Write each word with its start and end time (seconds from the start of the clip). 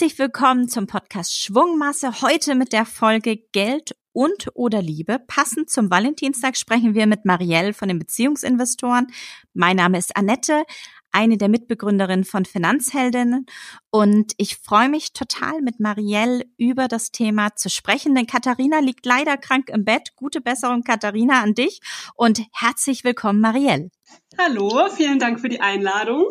Herzlich 0.00 0.18
willkommen 0.18 0.68
zum 0.68 0.86
Podcast 0.86 1.38
Schwungmasse. 1.38 2.22
Heute 2.22 2.54
mit 2.54 2.72
der 2.72 2.86
Folge 2.86 3.36
Geld 3.52 3.94
und 4.12 4.48
oder 4.54 4.82
Liebe. 4.82 5.18
Passend 5.18 5.70
zum 5.70 5.90
Valentinstag 5.90 6.56
sprechen 6.56 6.94
wir 6.94 7.06
mit 7.06 7.24
Marielle 7.24 7.74
von 7.74 7.88
den 7.88 7.98
Beziehungsinvestoren. 7.98 9.08
Mein 9.52 9.76
Name 9.76 9.98
ist 9.98 10.16
Annette, 10.16 10.64
eine 11.12 11.38
der 11.38 11.48
Mitbegründerinnen 11.48 12.24
von 12.24 12.44
Finanzheldinnen. 12.44 13.46
Und 13.90 14.32
ich 14.36 14.56
freue 14.56 14.88
mich 14.88 15.12
total, 15.12 15.60
mit 15.62 15.80
Marielle 15.80 16.44
über 16.56 16.88
das 16.88 17.10
Thema 17.10 17.54
zu 17.56 17.68
sprechen, 17.70 18.14
denn 18.14 18.26
Katharina 18.26 18.80
liegt 18.80 19.06
leider 19.06 19.36
krank 19.36 19.68
im 19.70 19.84
Bett. 19.84 20.16
Gute 20.16 20.40
Besserung, 20.40 20.82
Katharina, 20.82 21.42
an 21.42 21.54
dich 21.54 21.80
und 22.14 22.42
herzlich 22.52 23.04
willkommen, 23.04 23.40
Marielle. 23.40 23.90
Hallo, 24.38 24.88
vielen 24.94 25.18
Dank 25.18 25.40
für 25.40 25.48
die 25.48 25.60
Einladung. 25.60 26.26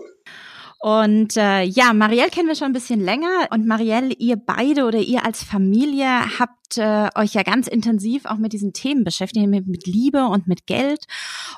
Und 0.82 1.36
äh, 1.36 1.64
ja, 1.64 1.92
Marielle 1.92 2.30
kennen 2.30 2.48
wir 2.48 2.56
schon 2.56 2.68
ein 2.68 2.74
bisschen 2.74 3.02
länger. 3.02 3.48
Und 3.52 3.68
Marielle, 3.68 4.14
ihr 4.14 4.38
beide 4.38 4.86
oder 4.86 5.00
ihr 5.00 5.26
als 5.26 5.44
Familie 5.44 6.40
habt 6.40 6.78
äh, 6.78 7.10
euch 7.16 7.34
ja 7.34 7.44
ganz 7.44 7.68
intensiv 7.68 8.24
auch 8.24 8.38
mit 8.38 8.54
diesen 8.54 8.72
Themen 8.72 9.04
beschäftigt, 9.04 9.46
mit, 9.48 9.68
mit 9.68 9.86
Liebe 9.88 10.28
und 10.28 10.48
mit 10.48 10.68
Geld 10.68 11.06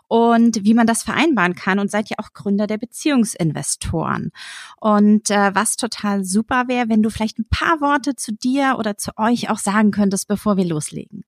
und 0.07 0.63
wie 0.63 0.73
man 0.73 0.87
das 0.87 1.03
vereinbaren 1.03 1.53
kann. 1.53 1.77
Und 1.77 1.91
seid 1.91 2.09
ja 2.09 2.15
auch 2.17 2.33
Gründer 2.33 2.65
der 2.65 2.79
Beziehungsinvestoren. 2.79 4.31
Und 4.79 5.29
äh, 5.29 5.53
was 5.53 5.75
total 5.75 6.23
super 6.23 6.67
wäre, 6.67 6.89
wenn 6.89 7.03
du 7.03 7.11
vielleicht 7.11 7.37
ein 7.37 7.47
paar 7.47 7.79
Worte 7.79 8.15
zu 8.15 8.33
dir 8.33 8.77
oder 8.79 8.97
zu 8.97 9.11
euch 9.17 9.51
auch 9.51 9.59
sagen 9.59 9.91
könntest, 9.91 10.27
bevor 10.27 10.57
wir 10.57 10.65
loslegen. 10.65 11.25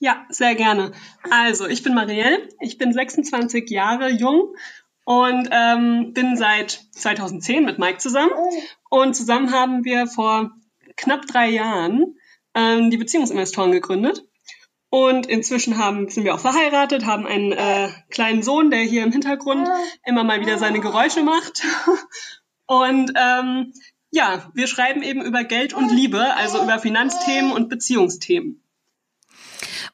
Ja, 0.00 0.24
sehr 0.28 0.54
gerne. 0.54 0.92
Also, 1.30 1.66
ich 1.66 1.82
bin 1.82 1.94
Marielle, 1.94 2.48
ich 2.60 2.78
bin 2.78 2.92
26 2.92 3.70
Jahre 3.70 4.10
jung 4.10 4.54
und 5.04 5.48
ähm, 5.50 6.12
bin 6.12 6.36
seit 6.36 6.82
2010 6.92 7.64
mit 7.64 7.78
Mike 7.78 7.98
zusammen. 7.98 8.32
Und 8.88 9.14
zusammen 9.14 9.52
haben 9.52 9.84
wir 9.84 10.06
vor 10.06 10.50
knapp 10.96 11.26
drei 11.26 11.48
Jahren 11.50 12.16
ähm, 12.54 12.90
die 12.90 12.96
Beziehungsinvestoren 12.96 13.72
gegründet. 13.72 14.24
Und 14.90 15.26
inzwischen 15.26 15.78
haben, 15.78 16.08
sind 16.08 16.24
wir 16.24 16.34
auch 16.34 16.40
verheiratet, 16.40 17.04
haben 17.04 17.26
einen 17.26 17.52
äh, 17.52 17.88
kleinen 18.10 18.42
Sohn, 18.42 18.70
der 18.70 18.80
hier 18.80 19.02
im 19.02 19.10
Hintergrund 19.10 19.68
immer 20.04 20.22
mal 20.22 20.40
wieder 20.40 20.56
seine 20.56 20.80
Geräusche 20.80 21.22
macht. 21.24 21.64
Und 22.66 23.12
ähm, 23.16 23.72
ja, 24.10 24.48
wir 24.54 24.68
schreiben 24.68 25.02
eben 25.02 25.20
über 25.20 25.42
Geld 25.42 25.74
und 25.74 25.90
Liebe, 25.90 26.34
also 26.36 26.62
über 26.62 26.78
Finanzthemen 26.78 27.50
und 27.50 27.68
Beziehungsthemen. 27.68 28.63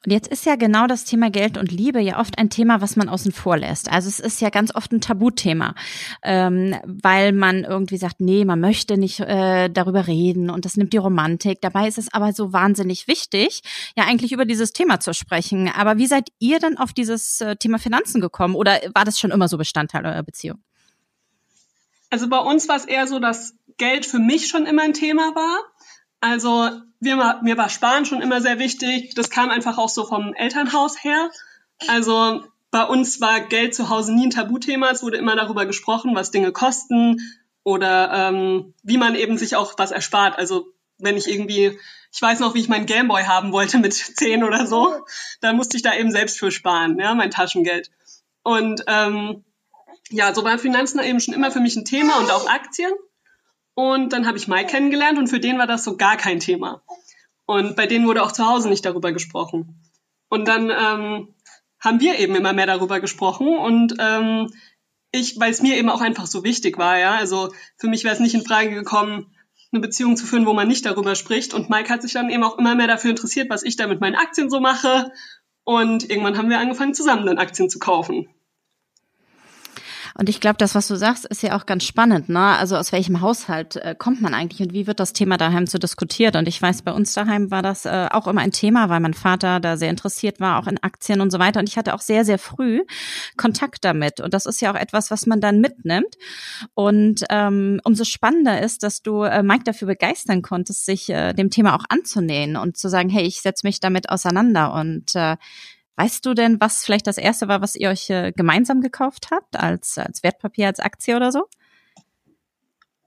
Und 0.06 0.12
jetzt 0.12 0.28
ist 0.28 0.46
ja 0.46 0.56
genau 0.56 0.86
das 0.86 1.04
Thema 1.04 1.30
Geld 1.30 1.58
und 1.58 1.70
Liebe 1.70 2.00
ja 2.00 2.18
oft 2.18 2.38
ein 2.38 2.48
Thema, 2.48 2.80
was 2.80 2.96
man 2.96 3.10
außen 3.10 3.32
vor 3.32 3.58
lässt. 3.58 3.92
Also 3.92 4.08
es 4.08 4.18
ist 4.18 4.40
ja 4.40 4.48
ganz 4.48 4.74
oft 4.74 4.92
ein 4.92 5.02
Tabuthema, 5.02 5.74
ähm, 6.22 6.74
weil 6.86 7.32
man 7.32 7.64
irgendwie 7.64 7.98
sagt, 7.98 8.18
nee, 8.20 8.46
man 8.46 8.60
möchte 8.60 8.96
nicht 8.96 9.20
äh, 9.20 9.68
darüber 9.68 10.06
reden 10.06 10.48
und 10.48 10.64
das 10.64 10.78
nimmt 10.78 10.94
die 10.94 10.98
Romantik. 10.98 11.60
Dabei 11.60 11.86
ist 11.86 11.98
es 11.98 12.12
aber 12.14 12.32
so 12.32 12.54
wahnsinnig 12.54 13.08
wichtig, 13.08 13.60
ja 13.94 14.04
eigentlich 14.04 14.32
über 14.32 14.46
dieses 14.46 14.72
Thema 14.72 15.00
zu 15.00 15.12
sprechen. 15.12 15.68
Aber 15.68 15.98
wie 15.98 16.06
seid 16.06 16.30
ihr 16.38 16.60
denn 16.60 16.78
auf 16.78 16.94
dieses 16.94 17.42
äh, 17.42 17.56
Thema 17.56 17.78
Finanzen 17.78 18.22
gekommen 18.22 18.54
oder 18.54 18.80
war 18.94 19.04
das 19.04 19.18
schon 19.18 19.30
immer 19.30 19.48
so 19.48 19.58
Bestandteil 19.58 20.06
eurer 20.06 20.22
Beziehung? 20.22 20.60
Also 22.08 22.26
bei 22.28 22.38
uns 22.38 22.68
war 22.68 22.76
es 22.76 22.86
eher 22.86 23.06
so, 23.06 23.18
dass 23.18 23.54
Geld 23.76 24.06
für 24.06 24.18
mich 24.18 24.48
schon 24.48 24.64
immer 24.64 24.82
ein 24.82 24.94
Thema 24.94 25.34
war. 25.34 25.58
Also 26.20 26.70
mir, 27.00 27.40
mir 27.42 27.56
war 27.56 27.68
Sparen 27.68 28.04
schon 28.04 28.22
immer 28.22 28.40
sehr 28.40 28.58
wichtig. 28.58 29.14
Das 29.14 29.30
kam 29.30 29.50
einfach 29.50 29.78
auch 29.78 29.88
so 29.88 30.06
vom 30.06 30.34
Elternhaus 30.34 31.02
her. 31.02 31.30
Also 31.88 32.44
bei 32.70 32.84
uns 32.84 33.20
war 33.20 33.40
Geld 33.40 33.74
zu 33.74 33.88
Hause 33.88 34.14
nie 34.14 34.26
ein 34.26 34.30
Tabuthema. 34.30 34.90
Es 34.90 35.02
wurde 35.02 35.16
immer 35.16 35.34
darüber 35.34 35.66
gesprochen, 35.66 36.14
was 36.14 36.30
Dinge 36.30 36.52
kosten 36.52 37.20
oder 37.64 38.10
ähm, 38.12 38.74
wie 38.82 38.98
man 38.98 39.14
eben 39.14 39.38
sich 39.38 39.56
auch 39.56 39.74
was 39.76 39.90
erspart. 39.90 40.38
Also 40.38 40.72
wenn 40.98 41.16
ich 41.16 41.28
irgendwie, 41.28 41.78
ich 42.12 42.22
weiß 42.22 42.40
noch, 42.40 42.54
wie 42.54 42.60
ich 42.60 42.68
meinen 42.68 42.86
Gameboy 42.86 43.24
haben 43.24 43.52
wollte 43.52 43.78
mit 43.78 43.94
zehn 44.16 44.44
oder 44.44 44.66
so, 44.66 44.94
dann 45.40 45.56
musste 45.56 45.76
ich 45.76 45.82
da 45.82 45.94
eben 45.94 46.10
selbst 46.10 46.38
für 46.38 46.50
sparen, 46.50 46.98
ja, 46.98 47.14
mein 47.14 47.30
Taschengeld. 47.30 47.90
Und 48.42 48.84
ähm, 48.86 49.44
ja, 50.10 50.34
so 50.34 50.44
waren 50.44 50.58
Finanzen 50.58 51.00
eben 51.00 51.20
schon 51.20 51.34
immer 51.34 51.50
für 51.50 51.60
mich 51.60 51.76
ein 51.76 51.84
Thema 51.84 52.18
und 52.18 52.30
auch 52.30 52.48
Aktien. 52.48 52.92
Und 53.74 54.12
dann 54.12 54.26
habe 54.26 54.36
ich 54.36 54.48
Mike 54.48 54.70
kennengelernt 54.70 55.18
und 55.18 55.28
für 55.28 55.40
den 55.40 55.58
war 55.58 55.66
das 55.66 55.84
so 55.84 55.96
gar 55.96 56.16
kein 56.16 56.40
Thema. 56.40 56.82
Und 57.46 57.76
bei 57.76 57.86
denen 57.86 58.06
wurde 58.06 58.22
auch 58.22 58.32
zu 58.32 58.46
Hause 58.46 58.68
nicht 58.68 58.84
darüber 58.84 59.12
gesprochen. 59.12 59.80
Und 60.28 60.46
dann 60.46 60.70
ähm, 60.70 61.34
haben 61.80 62.00
wir 62.00 62.18
eben 62.18 62.34
immer 62.34 62.52
mehr 62.52 62.66
darüber 62.66 63.00
gesprochen 63.00 63.48
und 63.48 63.94
ähm, 63.98 64.52
ich, 65.12 65.40
weil 65.40 65.50
es 65.50 65.62
mir 65.62 65.76
eben 65.76 65.90
auch 65.90 66.00
einfach 66.00 66.26
so 66.26 66.44
wichtig 66.44 66.78
war, 66.78 66.98
ja. 66.98 67.14
Also 67.14 67.52
für 67.76 67.88
mich 67.88 68.04
wäre 68.04 68.14
es 68.14 68.20
nicht 68.20 68.34
in 68.34 68.44
Frage 68.44 68.70
gekommen, 68.70 69.34
eine 69.72 69.80
Beziehung 69.80 70.16
zu 70.16 70.26
führen, 70.26 70.46
wo 70.46 70.52
man 70.52 70.68
nicht 70.68 70.86
darüber 70.86 71.14
spricht. 71.14 71.54
Und 71.54 71.70
Mike 71.70 71.90
hat 71.90 72.02
sich 72.02 72.12
dann 72.12 72.30
eben 72.30 72.44
auch 72.44 72.58
immer 72.58 72.74
mehr 72.74 72.86
dafür 72.86 73.10
interessiert, 73.10 73.50
was 73.50 73.62
ich 73.62 73.76
da 73.76 73.86
mit 73.86 74.00
meinen 74.00 74.16
Aktien 74.16 74.50
so 74.50 74.60
mache. 74.60 75.12
Und 75.64 76.08
irgendwann 76.08 76.36
haben 76.36 76.50
wir 76.50 76.58
angefangen, 76.58 76.94
zusammen 76.94 77.26
dann 77.26 77.38
Aktien 77.38 77.70
zu 77.70 77.78
kaufen. 77.78 78.28
Und 80.18 80.28
ich 80.28 80.40
glaube, 80.40 80.56
das, 80.58 80.74
was 80.74 80.88
du 80.88 80.96
sagst, 80.96 81.24
ist 81.26 81.42
ja 81.42 81.56
auch 81.56 81.66
ganz 81.66 81.84
spannend. 81.84 82.28
Ne? 82.28 82.40
Also 82.40 82.76
aus 82.76 82.92
welchem 82.92 83.20
Haushalt 83.20 83.76
äh, 83.76 83.94
kommt 83.96 84.20
man 84.20 84.34
eigentlich 84.34 84.60
und 84.60 84.72
wie 84.72 84.86
wird 84.86 85.00
das 85.00 85.12
Thema 85.12 85.36
daheim 85.36 85.66
so 85.66 85.78
diskutiert? 85.78 86.36
Und 86.36 86.48
ich 86.48 86.60
weiß, 86.60 86.82
bei 86.82 86.92
uns 86.92 87.14
daheim 87.14 87.50
war 87.50 87.62
das 87.62 87.86
äh, 87.86 88.08
auch 88.10 88.26
immer 88.26 88.40
ein 88.40 88.52
Thema, 88.52 88.88
weil 88.88 89.00
mein 89.00 89.14
Vater 89.14 89.60
da 89.60 89.76
sehr 89.76 89.90
interessiert 89.90 90.40
war, 90.40 90.58
auch 90.58 90.66
in 90.66 90.82
Aktien 90.82 91.20
und 91.20 91.30
so 91.30 91.38
weiter. 91.38 91.60
Und 91.60 91.68
ich 91.68 91.76
hatte 91.76 91.94
auch 91.94 92.00
sehr, 92.00 92.24
sehr 92.24 92.38
früh 92.38 92.82
Kontakt 93.36 93.84
damit. 93.84 94.20
Und 94.20 94.34
das 94.34 94.46
ist 94.46 94.60
ja 94.60 94.72
auch 94.72 94.76
etwas, 94.76 95.10
was 95.10 95.26
man 95.26 95.40
dann 95.40 95.60
mitnimmt. 95.60 96.16
Und 96.74 97.24
ähm, 97.30 97.80
umso 97.84 98.04
spannender 98.04 98.60
ist, 98.60 98.82
dass 98.82 99.02
du 99.02 99.22
äh, 99.22 99.42
Mike 99.42 99.64
dafür 99.64 99.88
begeistern 99.88 100.42
konntest, 100.42 100.84
sich 100.84 101.08
äh, 101.10 101.32
dem 101.32 101.50
Thema 101.50 101.76
auch 101.76 101.84
anzunähen 101.88 102.56
und 102.56 102.76
zu 102.76 102.88
sagen, 102.88 103.08
hey, 103.08 103.24
ich 103.24 103.40
setze 103.40 103.66
mich 103.66 103.80
damit 103.80 104.10
auseinander 104.10 104.72
und 104.74 105.14
äh, 105.14 105.36
Weißt 106.00 106.24
du 106.24 106.32
denn, 106.32 106.58
was 106.62 106.82
vielleicht 106.82 107.06
das 107.06 107.18
erste 107.18 107.46
war, 107.46 107.60
was 107.60 107.76
ihr 107.76 107.90
euch 107.90 108.08
äh, 108.08 108.32
gemeinsam 108.34 108.80
gekauft 108.80 109.28
habt, 109.30 109.58
als, 109.60 109.98
als 109.98 110.22
Wertpapier, 110.22 110.66
als 110.66 110.80
Aktie 110.80 111.14
oder 111.14 111.30
so? 111.30 111.46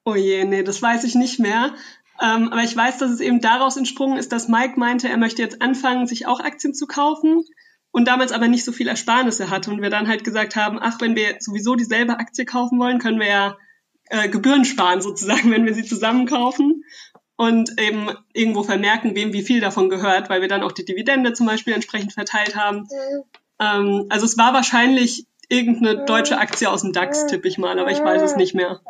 Oh 0.05 0.13
je, 0.13 0.45
nee, 0.45 0.61
das 0.61 0.79
weiß 0.79 1.03
ich 1.05 1.15
nicht 1.15 1.39
mehr. 1.39 1.73
Ähm, 2.21 2.49
aber 2.49 2.61
ich 2.61 2.77
weiß, 2.77 2.99
dass 2.99 3.09
es 3.09 3.19
eben 3.19 3.41
daraus 3.41 3.77
entsprungen 3.77 4.19
ist, 4.19 4.31
dass 4.31 4.47
Mike 4.47 4.79
meinte, 4.79 5.09
er 5.09 5.17
möchte 5.17 5.41
jetzt 5.41 5.59
anfangen, 5.63 6.05
sich 6.05 6.27
auch 6.27 6.39
Aktien 6.39 6.75
zu 6.75 6.85
kaufen 6.85 7.43
und 7.89 8.07
damals 8.07 8.31
aber 8.31 8.47
nicht 8.47 8.63
so 8.63 8.71
viel 8.71 8.87
Ersparnisse 8.87 9.49
hatte. 9.49 9.71
Und 9.71 9.81
wir 9.81 9.89
dann 9.89 10.07
halt 10.07 10.23
gesagt 10.23 10.55
haben, 10.55 10.77
ach, 10.79 11.01
wenn 11.01 11.15
wir 11.15 11.37
sowieso 11.39 11.73
dieselbe 11.73 12.19
Aktie 12.19 12.45
kaufen 12.45 12.77
wollen, 12.77 12.99
können 12.99 13.19
wir 13.19 13.27
ja 13.27 13.57
äh, 14.09 14.29
Gebühren 14.29 14.65
sparen 14.65 15.01
sozusagen, 15.01 15.49
wenn 15.49 15.65
wir 15.65 15.73
sie 15.73 15.83
zusammen 15.83 16.27
kaufen 16.27 16.83
und 17.35 17.79
eben 17.79 18.09
irgendwo 18.33 18.63
vermerken, 18.63 19.15
wem 19.15 19.33
wie 19.33 19.43
viel 19.43 19.59
davon 19.59 19.89
gehört, 19.89 20.29
weil 20.29 20.41
wir 20.41 20.47
dann 20.47 20.63
auch 20.63 20.71
die 20.71 20.85
Dividende 20.85 21.33
zum 21.33 21.47
Beispiel 21.47 21.73
entsprechend 21.73 22.13
verteilt 22.13 22.55
haben. 22.55 22.87
Ähm, 23.59 24.05
also 24.09 24.25
es 24.25 24.37
war 24.37 24.53
wahrscheinlich 24.53 25.25
irgendeine 25.49 26.05
deutsche 26.05 26.37
Aktie 26.37 26.69
aus 26.69 26.81
dem 26.81 26.93
DAX, 26.93 27.27
tippe 27.27 27.47
ich 27.47 27.57
mal, 27.57 27.77
aber 27.79 27.91
ich 27.91 27.99
weiß 27.99 28.21
es 28.21 28.35
nicht 28.35 28.55
mehr. 28.55 28.81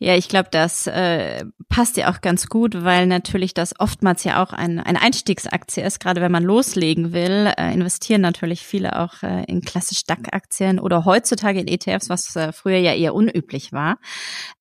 Ja, 0.00 0.14
ich 0.14 0.28
glaube, 0.28 0.48
das 0.52 0.86
äh, 0.86 1.44
passt 1.68 1.96
ja 1.96 2.08
auch 2.08 2.20
ganz 2.20 2.46
gut, 2.46 2.84
weil 2.84 3.08
natürlich 3.08 3.52
das 3.52 3.78
oftmals 3.80 4.22
ja 4.22 4.40
auch 4.40 4.52
ein, 4.52 4.78
eine 4.78 5.02
Einstiegsaktie 5.02 5.82
ist, 5.82 5.98
gerade 5.98 6.20
wenn 6.20 6.30
man 6.30 6.44
loslegen 6.44 7.12
will. 7.12 7.52
Äh, 7.58 7.74
investieren 7.74 8.20
natürlich 8.20 8.64
viele 8.64 9.00
auch 9.00 9.24
äh, 9.24 9.42
in 9.48 9.60
klassisch 9.60 10.04
DAC-Aktien 10.04 10.78
oder 10.78 11.04
heutzutage 11.04 11.58
in 11.58 11.66
ETFs, 11.66 12.08
was 12.08 12.36
äh, 12.36 12.52
früher 12.52 12.78
ja 12.78 12.94
eher 12.94 13.12
unüblich 13.12 13.72
war. 13.72 13.98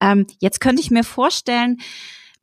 Ähm, 0.02 0.26
jetzt 0.40 0.60
könnte 0.60 0.82
ich 0.82 0.90
mir 0.90 1.04
vorstellen, 1.04 1.78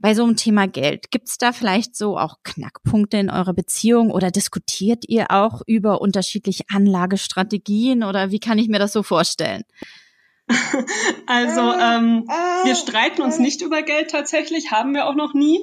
bei 0.05 0.13
so 0.13 0.23
einem 0.23 0.37
Thema 0.37 0.69
Geld, 0.69 1.11
gibt 1.11 1.31
es 1.31 1.39
da 1.39 1.53
vielleicht 1.53 1.97
so 1.97 2.19
auch 2.19 2.41
Knackpunkte 2.45 3.17
in 3.17 3.31
eurer 3.31 3.55
Beziehung 3.55 4.11
oder 4.11 4.31
diskutiert 4.31 5.09
ihr 5.09 5.31
auch 5.31 5.63
über 5.67 6.03
unterschiedliche 6.03 6.65
Anlagestrategien 6.69 8.05
oder 8.05 8.31
wie 8.31 8.39
kann 8.39 8.59
ich 8.59 8.69
mir 8.69 8.79
das 8.79 8.93
so 8.93 9.03
vorstellen? 9.03 9.63
Also 11.27 11.73
ähm, 11.73 12.29
wir 12.65 12.75
streiten 12.75 13.23
uns 13.23 13.39
nicht 13.39 13.63
über 13.63 13.81
Geld 13.81 14.11
tatsächlich, 14.11 14.71
haben 14.71 14.93
wir 14.93 15.07
auch 15.07 15.15
noch 15.15 15.33
nie. 15.33 15.59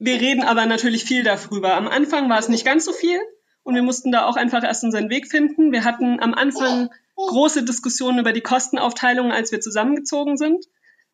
Wir 0.00 0.20
reden 0.20 0.42
aber 0.42 0.66
natürlich 0.66 1.04
viel 1.04 1.22
darüber. 1.22 1.76
Am 1.76 1.86
Anfang 1.86 2.28
war 2.28 2.40
es 2.40 2.48
nicht 2.48 2.64
ganz 2.64 2.84
so 2.84 2.92
viel 2.92 3.20
und 3.62 3.76
wir 3.76 3.82
mussten 3.82 4.10
da 4.10 4.26
auch 4.26 4.34
einfach 4.34 4.64
erst 4.64 4.82
unseren 4.82 5.08
Weg 5.08 5.28
finden. 5.28 5.70
Wir 5.70 5.84
hatten 5.84 6.18
am 6.20 6.34
Anfang 6.34 6.90
große 7.14 7.62
Diskussionen 7.62 8.18
über 8.18 8.32
die 8.32 8.40
Kostenaufteilung, 8.40 9.30
als 9.30 9.52
wir 9.52 9.60
zusammengezogen 9.60 10.36
sind 10.36 10.66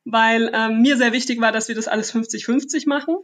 weil 0.05 0.51
ähm, 0.55 0.81
mir 0.83 0.97
sehr 0.97 1.13
wichtig 1.13 1.41
war, 1.41 1.53
dass 1.53 1.69
wir 1.69 1.75
das 1.75 1.89
alles 1.89 2.15
50-50 2.15 2.89
machen. 2.89 3.17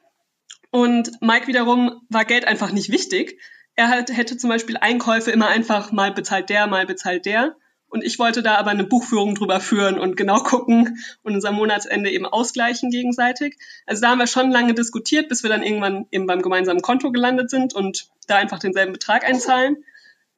Und 0.70 1.10
Mike 1.20 1.46
wiederum 1.46 2.02
war 2.08 2.24
Geld 2.24 2.46
einfach 2.46 2.72
nicht 2.72 2.90
wichtig. 2.90 3.40
Er 3.76 3.88
halt, 3.88 4.14
hätte 4.14 4.36
zum 4.36 4.50
Beispiel 4.50 4.76
Einkäufe 4.76 5.30
immer 5.30 5.48
einfach 5.48 5.92
mal 5.92 6.12
bezahlt 6.12 6.48
der, 6.50 6.66
mal 6.66 6.86
bezahlt 6.86 7.26
der. 7.26 7.56
Und 7.88 8.02
ich 8.02 8.18
wollte 8.18 8.42
da 8.42 8.56
aber 8.56 8.70
eine 8.70 8.84
Buchführung 8.84 9.34
drüber 9.34 9.60
führen 9.60 9.98
und 9.98 10.16
genau 10.16 10.38
gucken 10.42 10.98
und 11.22 11.34
unser 11.34 11.52
Monatsende 11.52 12.10
eben 12.10 12.26
ausgleichen 12.26 12.90
gegenseitig. 12.90 13.56
Also 13.86 14.02
da 14.02 14.10
haben 14.10 14.18
wir 14.18 14.26
schon 14.26 14.50
lange 14.50 14.74
diskutiert, 14.74 15.28
bis 15.28 15.42
wir 15.42 15.50
dann 15.50 15.62
irgendwann 15.62 16.06
eben 16.10 16.26
beim 16.26 16.42
gemeinsamen 16.42 16.82
Konto 16.82 17.12
gelandet 17.12 17.50
sind 17.50 17.74
und 17.74 18.08
da 18.26 18.36
einfach 18.36 18.58
denselben 18.58 18.92
Betrag 18.92 19.24
einzahlen. 19.24 19.84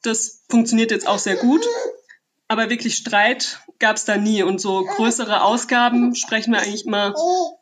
Das 0.02 0.44
funktioniert 0.48 0.90
jetzt 0.90 1.08
auch 1.08 1.18
sehr 1.18 1.36
gut. 1.36 1.66
Aber 2.48 2.70
wirklich 2.70 2.96
Streit 2.96 3.60
gab 3.78 3.96
es 3.96 4.04
da 4.04 4.16
nie. 4.16 4.42
Und 4.42 4.60
so 4.60 4.82
größere 4.82 5.42
Ausgaben 5.42 6.14
sprechen 6.14 6.52
wir 6.52 6.60
eigentlich 6.60 6.86
immer 6.86 7.14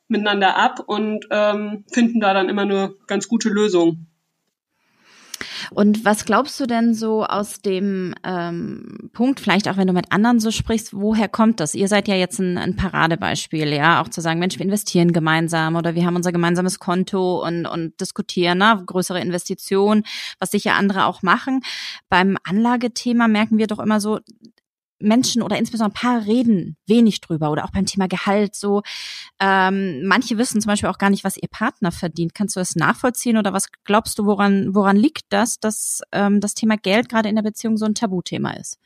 miteinander 0.08 0.56
ab 0.56 0.80
und 0.86 1.26
ähm, 1.30 1.84
finden 1.88 2.20
da 2.20 2.32
dann 2.32 2.48
immer 2.48 2.62
eine 2.62 2.94
ganz 3.06 3.28
gute 3.28 3.48
Lösung. 3.48 4.06
Und 5.70 6.04
was 6.04 6.24
glaubst 6.24 6.58
du 6.60 6.66
denn 6.66 6.94
so 6.94 7.24
aus 7.24 7.60
dem 7.60 8.14
ähm, 8.24 9.10
Punkt, 9.12 9.40
vielleicht 9.40 9.68
auch 9.68 9.76
wenn 9.76 9.88
du 9.88 9.92
mit 9.92 10.12
anderen 10.12 10.38
so 10.38 10.50
sprichst, 10.50 10.94
woher 10.94 11.28
kommt 11.28 11.58
das? 11.58 11.74
Ihr 11.74 11.88
seid 11.88 12.06
ja 12.08 12.14
jetzt 12.14 12.38
ein, 12.38 12.56
ein 12.56 12.76
Paradebeispiel, 12.76 13.72
ja, 13.72 14.00
auch 14.00 14.08
zu 14.08 14.20
sagen, 14.20 14.38
Mensch, 14.38 14.58
wir 14.58 14.64
investieren 14.64 15.12
gemeinsam 15.12 15.76
oder 15.76 15.94
wir 15.94 16.06
haben 16.06 16.16
unser 16.16 16.32
gemeinsames 16.32 16.78
Konto 16.78 17.44
und, 17.44 17.66
und 17.66 18.00
diskutieren, 18.00 18.58
ne, 18.58 18.82
größere 18.86 19.20
Investitionen, 19.20 20.04
was 20.38 20.52
sicher 20.52 20.74
andere 20.74 21.06
auch 21.06 21.22
machen. 21.22 21.62
Beim 22.08 22.36
Anlagethema 22.44 23.26
merken 23.28 23.58
wir 23.58 23.66
doch 23.66 23.80
immer 23.80 24.00
so, 24.00 24.20
Menschen 24.98 25.42
oder 25.42 25.58
insbesondere 25.58 25.90
ein 25.90 26.00
paar 26.00 26.26
reden 26.26 26.76
wenig 26.86 27.20
drüber 27.20 27.50
oder 27.50 27.64
auch 27.64 27.70
beim 27.70 27.86
Thema 27.86 28.08
Gehalt 28.08 28.54
so. 28.54 28.82
Ähm, 29.40 30.06
manche 30.06 30.38
wissen 30.38 30.60
zum 30.60 30.70
Beispiel 30.70 30.88
auch 30.88 30.98
gar 30.98 31.10
nicht, 31.10 31.24
was 31.24 31.36
ihr 31.36 31.48
Partner 31.50 31.92
verdient. 31.92 32.34
Kannst 32.34 32.56
du 32.56 32.60
das 32.60 32.76
nachvollziehen 32.76 33.36
oder 33.36 33.52
was 33.52 33.68
glaubst 33.84 34.18
du, 34.18 34.26
woran, 34.26 34.74
woran 34.74 34.96
liegt 34.96 35.24
das, 35.30 35.58
dass 35.58 36.00
ähm, 36.12 36.40
das 36.40 36.54
Thema 36.54 36.76
Geld 36.76 37.08
gerade 37.08 37.28
in 37.28 37.36
der 37.36 37.42
Beziehung 37.42 37.76
so 37.76 37.84
ein 37.84 37.94
Tabuthema 37.94 38.52
ist? 38.52 38.78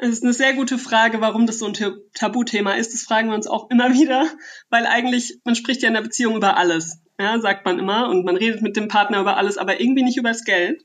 Es 0.00 0.10
ist 0.10 0.22
eine 0.22 0.32
sehr 0.32 0.54
gute 0.54 0.78
Frage, 0.78 1.20
warum 1.20 1.46
das 1.46 1.58
so 1.58 1.66
ein 1.66 1.76
Tabuthema 2.14 2.74
ist. 2.74 2.94
Das 2.94 3.02
fragen 3.02 3.28
wir 3.28 3.34
uns 3.34 3.48
auch 3.48 3.68
immer 3.70 3.92
wieder, 3.94 4.26
weil 4.70 4.86
eigentlich, 4.86 5.40
man 5.44 5.56
spricht 5.56 5.82
ja 5.82 5.88
in 5.88 5.94
der 5.94 6.02
Beziehung 6.02 6.36
über 6.36 6.56
alles, 6.56 6.98
ja, 7.18 7.40
sagt 7.40 7.64
man 7.64 7.80
immer, 7.80 8.08
und 8.08 8.24
man 8.24 8.36
redet 8.36 8.62
mit 8.62 8.76
dem 8.76 8.86
Partner 8.86 9.20
über 9.20 9.36
alles, 9.36 9.58
aber 9.58 9.80
irgendwie 9.80 10.04
nicht 10.04 10.16
über 10.16 10.28
das 10.28 10.44
Geld. 10.44 10.82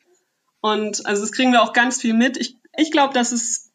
Und 0.62 1.06
also 1.06 1.22
das 1.22 1.32
kriegen 1.32 1.52
wir 1.52 1.62
auch 1.62 1.74
ganz 1.74 2.02
viel 2.02 2.14
mit. 2.14 2.38
Ich, 2.38 2.58
ich 2.76 2.90
glaube, 2.90 3.14
dass 3.14 3.32
es 3.32 3.73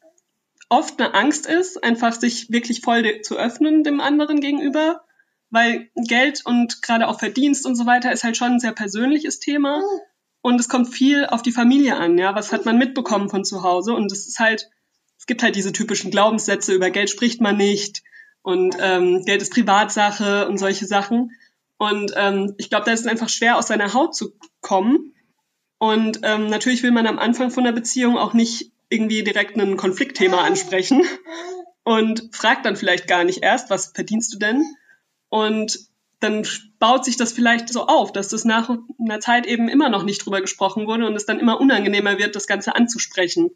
oft 0.69 1.01
eine 1.01 1.15
Angst 1.15 1.47
ist, 1.47 1.83
einfach 1.83 2.13
sich 2.13 2.51
wirklich 2.51 2.81
voll 2.81 3.23
zu 3.23 3.37
öffnen 3.37 3.85
dem 3.85 4.01
anderen 4.01 4.41
gegenüber, 4.41 5.03
weil 5.51 5.89
Geld 5.95 6.45
und 6.45 6.83
gerade 6.83 7.09
auch 7.09 7.19
Verdienst 7.19 7.67
und 7.67 7.75
so 7.75 7.87
weiter 7.87 8.13
ist 8.13 8.25
halt 8.25 8.37
schon 8.37 8.53
ein 8.53 8.61
sehr 8.61 8.73
persönliches 8.73 9.41
Thema. 9.41 9.83
Und 10.41 10.61
es 10.61 10.69
kommt 10.69 10.89
viel 10.89 11.27
auf 11.27 11.43
die 11.43 11.53
Familie 11.53 11.97
an, 11.97 12.17
ja, 12.17 12.35
was 12.35 12.53
hat 12.53 12.65
man 12.65 12.79
mitbekommen 12.79 13.29
von 13.29 13.45
zu 13.45 13.63
Hause? 13.63 13.95
Und 13.95 14.13
es 14.13 14.29
ist 14.29 14.39
halt, 14.39 14.71
es 15.19 15.27
gibt 15.27 15.43
halt 15.43 15.57
diese 15.57 15.73
typischen 15.73 16.11
Glaubenssätze, 16.11 16.75
über 16.75 16.91
Geld 16.91 17.11
spricht 17.11 17.41
man 17.41 17.57
nicht 17.57 18.03
und 18.43 18.77
ähm, 18.81 19.25
Geld 19.25 19.43
ist 19.43 19.53
Privatsache 19.53 20.49
und 20.49 20.59
solche 20.59 20.87
Sachen. 20.87 21.33
Und 21.77 22.13
ähm, 22.17 22.55
ich 22.59 22.71
glaube, 22.71 22.85
da 22.85 22.93
ist 22.93 23.01
es 23.01 23.07
einfach 23.07 23.29
schwer 23.29 23.57
aus 23.57 23.69
seiner 23.69 23.95
Haut 23.95 24.15
zu 24.15 24.33
kommen. 24.61 25.15
Und 25.79 26.21
ähm, 26.23 26.49
natürlich 26.49 26.83
will 26.83 26.91
man 26.91 27.07
am 27.07 27.19
Anfang 27.19 27.51
von 27.51 27.65
der 27.65 27.73
Beziehung 27.73 28.19
auch 28.19 28.35
nicht 28.35 28.73
irgendwie 28.89 29.23
direkt 29.23 29.57
ein 29.57 29.77
Konfliktthema 29.77 30.43
ansprechen 30.45 31.03
und 31.85 32.31
fragt 32.33 32.67
dann 32.67 32.77
vielleicht 32.77 33.07
gar 33.07 33.25
nicht 33.25 33.43
erst, 33.43 33.71
was 33.71 33.93
verdienst 33.95 34.33
du 34.35 34.39
denn? 34.39 34.65
Und 35.29 35.79
dann 36.21 36.47
baut 36.79 37.05
sich 37.05 37.17
das 37.17 37.33
vielleicht 37.33 37.69
so 37.69 37.87
auf, 37.87 38.13
dass 38.13 38.29
das 38.29 38.45
nach 38.45 38.71
einer 38.99 39.21
Zeit 39.21 39.47
eben 39.47 39.69
immer 39.69 39.89
noch 39.89 40.03
nicht 40.03 40.25
drüber 40.25 40.41
gesprochen 40.41 40.87
wurde 40.87 41.07
und 41.07 41.15
es 41.15 41.27
dann 41.27 41.39
immer 41.39 41.61
unangenehmer 41.61 42.19
wird, 42.19 42.35
das 42.35 42.47
Ganze 42.47 42.75
anzusprechen. 42.75 43.51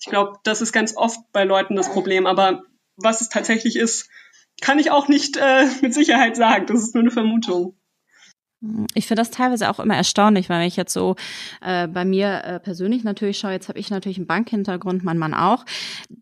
Ich 0.00 0.06
glaube, 0.06 0.38
das 0.44 0.60
ist 0.60 0.72
ganz 0.72 0.96
oft 0.96 1.20
bei 1.32 1.44
Leuten 1.44 1.76
das 1.76 1.90
Problem, 1.90 2.26
aber 2.26 2.64
was 2.96 3.20
es 3.20 3.28
tatsächlich 3.28 3.76
ist, 3.76 4.10
kann 4.60 4.78
ich 4.78 4.90
auch 4.90 5.08
nicht 5.08 5.36
äh, 5.36 5.66
mit 5.80 5.94
Sicherheit 5.94 6.36
sagen. 6.36 6.66
Das 6.66 6.82
ist 6.82 6.94
nur 6.94 7.02
eine 7.02 7.10
Vermutung. 7.10 7.76
Ich 8.94 9.06
finde 9.06 9.22
das 9.22 9.30
teilweise 9.30 9.68
auch 9.70 9.80
immer 9.80 9.96
erstaunlich, 9.96 10.48
weil 10.48 10.66
ich 10.68 10.76
jetzt 10.76 10.92
so 10.92 11.16
äh, 11.60 11.88
bei 11.88 12.04
mir 12.04 12.44
äh, 12.44 12.60
persönlich 12.60 13.02
natürlich 13.02 13.38
schaue, 13.38 13.52
jetzt 13.52 13.68
habe 13.68 13.78
ich 13.78 13.90
natürlich 13.90 14.18
einen 14.18 14.28
Bankhintergrund, 14.28 15.02
mein 15.02 15.18
Mann 15.18 15.34
auch. 15.34 15.64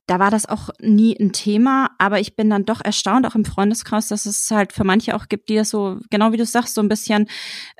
Da 0.06 0.18
war 0.18 0.30
das 0.30 0.46
auch 0.46 0.70
nie 0.80 1.14
ein 1.18 1.32
Thema, 1.32 1.90
aber 1.98 2.18
ich 2.18 2.36
bin 2.36 2.48
dann 2.48 2.64
doch 2.64 2.80
erstaunt, 2.82 3.26
auch 3.26 3.34
im 3.34 3.44
Freundeskreis, 3.44 4.08
dass 4.08 4.24
es 4.24 4.50
halt 4.50 4.72
für 4.72 4.84
manche 4.84 5.14
auch 5.14 5.28
gibt, 5.28 5.50
die 5.50 5.56
das 5.56 5.70
so, 5.70 5.98
genau 6.08 6.32
wie 6.32 6.38
du 6.38 6.46
sagst, 6.46 6.74
so 6.74 6.80
ein 6.80 6.88
bisschen 6.88 7.28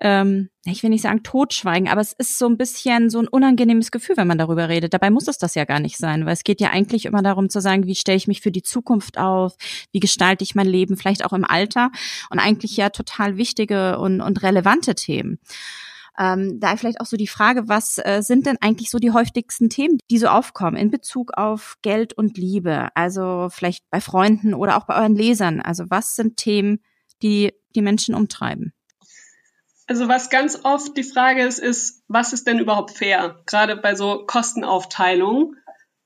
ähm, 0.00 0.50
ich 0.66 0.82
will 0.82 0.90
nicht 0.90 1.02
sagen 1.02 1.22
totschweigen, 1.22 1.88
aber 1.88 2.02
es 2.02 2.12
ist 2.12 2.38
so 2.38 2.46
ein 2.46 2.58
bisschen 2.58 3.08
so 3.08 3.18
ein 3.18 3.28
unangenehmes 3.28 3.90
Gefühl, 3.90 4.18
wenn 4.18 4.26
man 4.26 4.36
darüber 4.36 4.68
redet. 4.68 4.92
Dabei 4.92 5.08
muss 5.08 5.26
es 5.26 5.38
das 5.38 5.54
ja 5.54 5.64
gar 5.64 5.80
nicht 5.80 5.96
sein, 5.96 6.26
weil 6.26 6.34
es 6.34 6.44
geht 6.44 6.60
ja 6.60 6.68
eigentlich 6.68 7.06
immer 7.06 7.22
darum 7.22 7.48
zu 7.48 7.62
sagen, 7.62 7.86
wie 7.86 7.94
stelle 7.94 8.18
ich 8.18 8.28
mich 8.28 8.42
für 8.42 8.52
die 8.52 8.62
Zukunft 8.62 9.16
auf, 9.16 9.54
wie 9.90 10.00
gestalte 10.00 10.44
ich 10.44 10.54
mein 10.54 10.66
Leben, 10.66 10.98
vielleicht 10.98 11.24
auch 11.24 11.32
im 11.32 11.44
Alter 11.44 11.90
und 12.28 12.38
eigentlich 12.38 12.76
ja 12.76 12.90
total 12.90 13.38
wichtige 13.38 13.98
und, 13.98 14.20
und 14.20 14.42
relevante 14.42 14.94
Themen. 14.94 15.38
Ähm, 16.18 16.60
da 16.60 16.76
vielleicht 16.76 17.00
auch 17.00 17.06
so 17.06 17.16
die 17.16 17.26
Frage, 17.26 17.68
was 17.68 17.96
äh, 17.96 18.20
sind 18.20 18.44
denn 18.44 18.58
eigentlich 18.60 18.90
so 18.90 18.98
die 18.98 19.12
häufigsten 19.12 19.70
Themen, 19.70 19.98
die 20.10 20.18
so 20.18 20.26
aufkommen 20.26 20.76
in 20.76 20.90
Bezug 20.90 21.32
auf 21.38 21.78
Geld 21.80 22.12
und 22.12 22.36
Liebe? 22.36 22.88
Also 22.94 23.48
vielleicht 23.50 23.88
bei 23.90 24.02
Freunden 24.02 24.52
oder 24.52 24.76
auch 24.76 24.84
bei 24.84 24.96
euren 24.96 25.16
Lesern. 25.16 25.62
Also 25.62 25.84
was 25.88 26.16
sind 26.16 26.36
Themen, 26.36 26.80
die 27.22 27.54
die 27.74 27.80
Menschen 27.80 28.14
umtreiben? 28.14 28.74
Also 29.90 30.06
was 30.06 30.30
ganz 30.30 30.60
oft 30.62 30.96
die 30.96 31.02
Frage 31.02 31.42
ist, 31.42 31.58
ist, 31.58 32.04
was 32.06 32.32
ist 32.32 32.46
denn 32.46 32.60
überhaupt 32.60 32.92
fair? 32.92 33.40
Gerade 33.46 33.74
bei 33.74 33.96
so 33.96 34.24
Kostenaufteilung. 34.24 35.56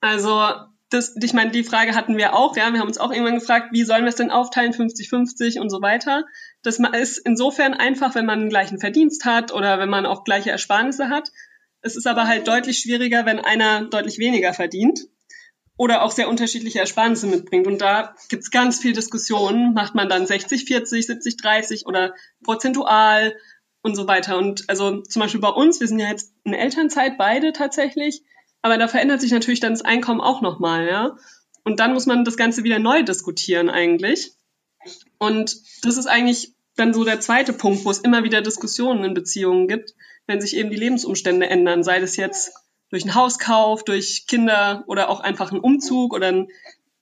Also 0.00 0.42
das, 0.88 1.14
ich 1.22 1.34
meine, 1.34 1.50
die 1.50 1.64
Frage 1.64 1.94
hatten 1.94 2.16
wir 2.16 2.34
auch, 2.34 2.56
ja, 2.56 2.72
wir 2.72 2.80
haben 2.80 2.88
uns 2.88 2.96
auch 2.96 3.12
irgendwann 3.12 3.40
gefragt, 3.40 3.72
wie 3.72 3.84
sollen 3.84 4.04
wir 4.04 4.08
es 4.08 4.16
denn 4.16 4.30
aufteilen, 4.30 4.72
50-50 4.72 5.60
und 5.60 5.68
so 5.68 5.82
weiter. 5.82 6.24
Das 6.62 6.78
ist 6.78 7.18
insofern 7.18 7.74
einfach, 7.74 8.14
wenn 8.14 8.24
man 8.24 8.40
einen 8.40 8.48
gleichen 8.48 8.80
Verdienst 8.80 9.26
hat 9.26 9.52
oder 9.52 9.78
wenn 9.78 9.90
man 9.90 10.06
auch 10.06 10.24
gleiche 10.24 10.50
Ersparnisse 10.50 11.10
hat. 11.10 11.30
Es 11.82 11.94
ist 11.94 12.06
aber 12.06 12.26
halt 12.26 12.48
deutlich 12.48 12.78
schwieriger, 12.78 13.26
wenn 13.26 13.38
einer 13.38 13.84
deutlich 13.84 14.18
weniger 14.18 14.54
verdient 14.54 15.00
oder 15.76 16.02
auch 16.02 16.12
sehr 16.12 16.30
unterschiedliche 16.30 16.78
Ersparnisse 16.78 17.26
mitbringt. 17.26 17.66
Und 17.66 17.82
da 17.82 18.14
gibt's 18.30 18.50
ganz 18.50 18.78
viel 18.78 18.94
Diskussionen. 18.94 19.74
Macht 19.74 19.94
man 19.94 20.08
dann 20.08 20.26
60, 20.26 20.64
40, 20.64 21.06
70, 21.06 21.36
30 21.36 21.86
oder 21.86 22.14
prozentual? 22.42 23.34
Und 23.84 23.94
so 23.94 24.08
weiter. 24.08 24.38
Und 24.38 24.68
also 24.68 25.02
zum 25.02 25.20
Beispiel 25.20 25.40
bei 25.40 25.50
uns, 25.50 25.78
wir 25.78 25.86
sind 25.86 25.98
ja 25.98 26.08
jetzt 26.08 26.32
in 26.42 26.54
Elternzeit 26.54 27.18
beide 27.18 27.52
tatsächlich, 27.52 28.22
aber 28.62 28.78
da 28.78 28.88
verändert 28.88 29.20
sich 29.20 29.30
natürlich 29.30 29.60
dann 29.60 29.74
das 29.74 29.82
Einkommen 29.82 30.22
auch 30.22 30.40
nochmal, 30.40 30.88
ja. 30.88 31.16
Und 31.64 31.80
dann 31.80 31.92
muss 31.92 32.06
man 32.06 32.24
das 32.24 32.38
Ganze 32.38 32.64
wieder 32.64 32.78
neu 32.78 33.02
diskutieren 33.02 33.68
eigentlich. 33.68 34.32
Und 35.18 35.56
das 35.82 35.98
ist 35.98 36.06
eigentlich 36.06 36.54
dann 36.76 36.94
so 36.94 37.04
der 37.04 37.20
zweite 37.20 37.52
Punkt, 37.52 37.84
wo 37.84 37.90
es 37.90 37.98
immer 37.98 38.24
wieder 38.24 38.40
Diskussionen 38.40 39.04
in 39.04 39.14
Beziehungen 39.14 39.68
gibt, 39.68 39.94
wenn 40.26 40.40
sich 40.40 40.56
eben 40.56 40.70
die 40.70 40.76
Lebensumstände 40.76 41.46
ändern, 41.48 41.84
sei 41.84 42.00
das 42.00 42.16
jetzt 42.16 42.52
durch 42.88 43.02
einen 43.02 43.14
Hauskauf, 43.14 43.84
durch 43.84 44.26
Kinder 44.26 44.84
oder 44.86 45.10
auch 45.10 45.20
einfach 45.20 45.52
einen 45.52 45.60
Umzug 45.60 46.14
oder 46.14 46.28
ein, 46.28 46.48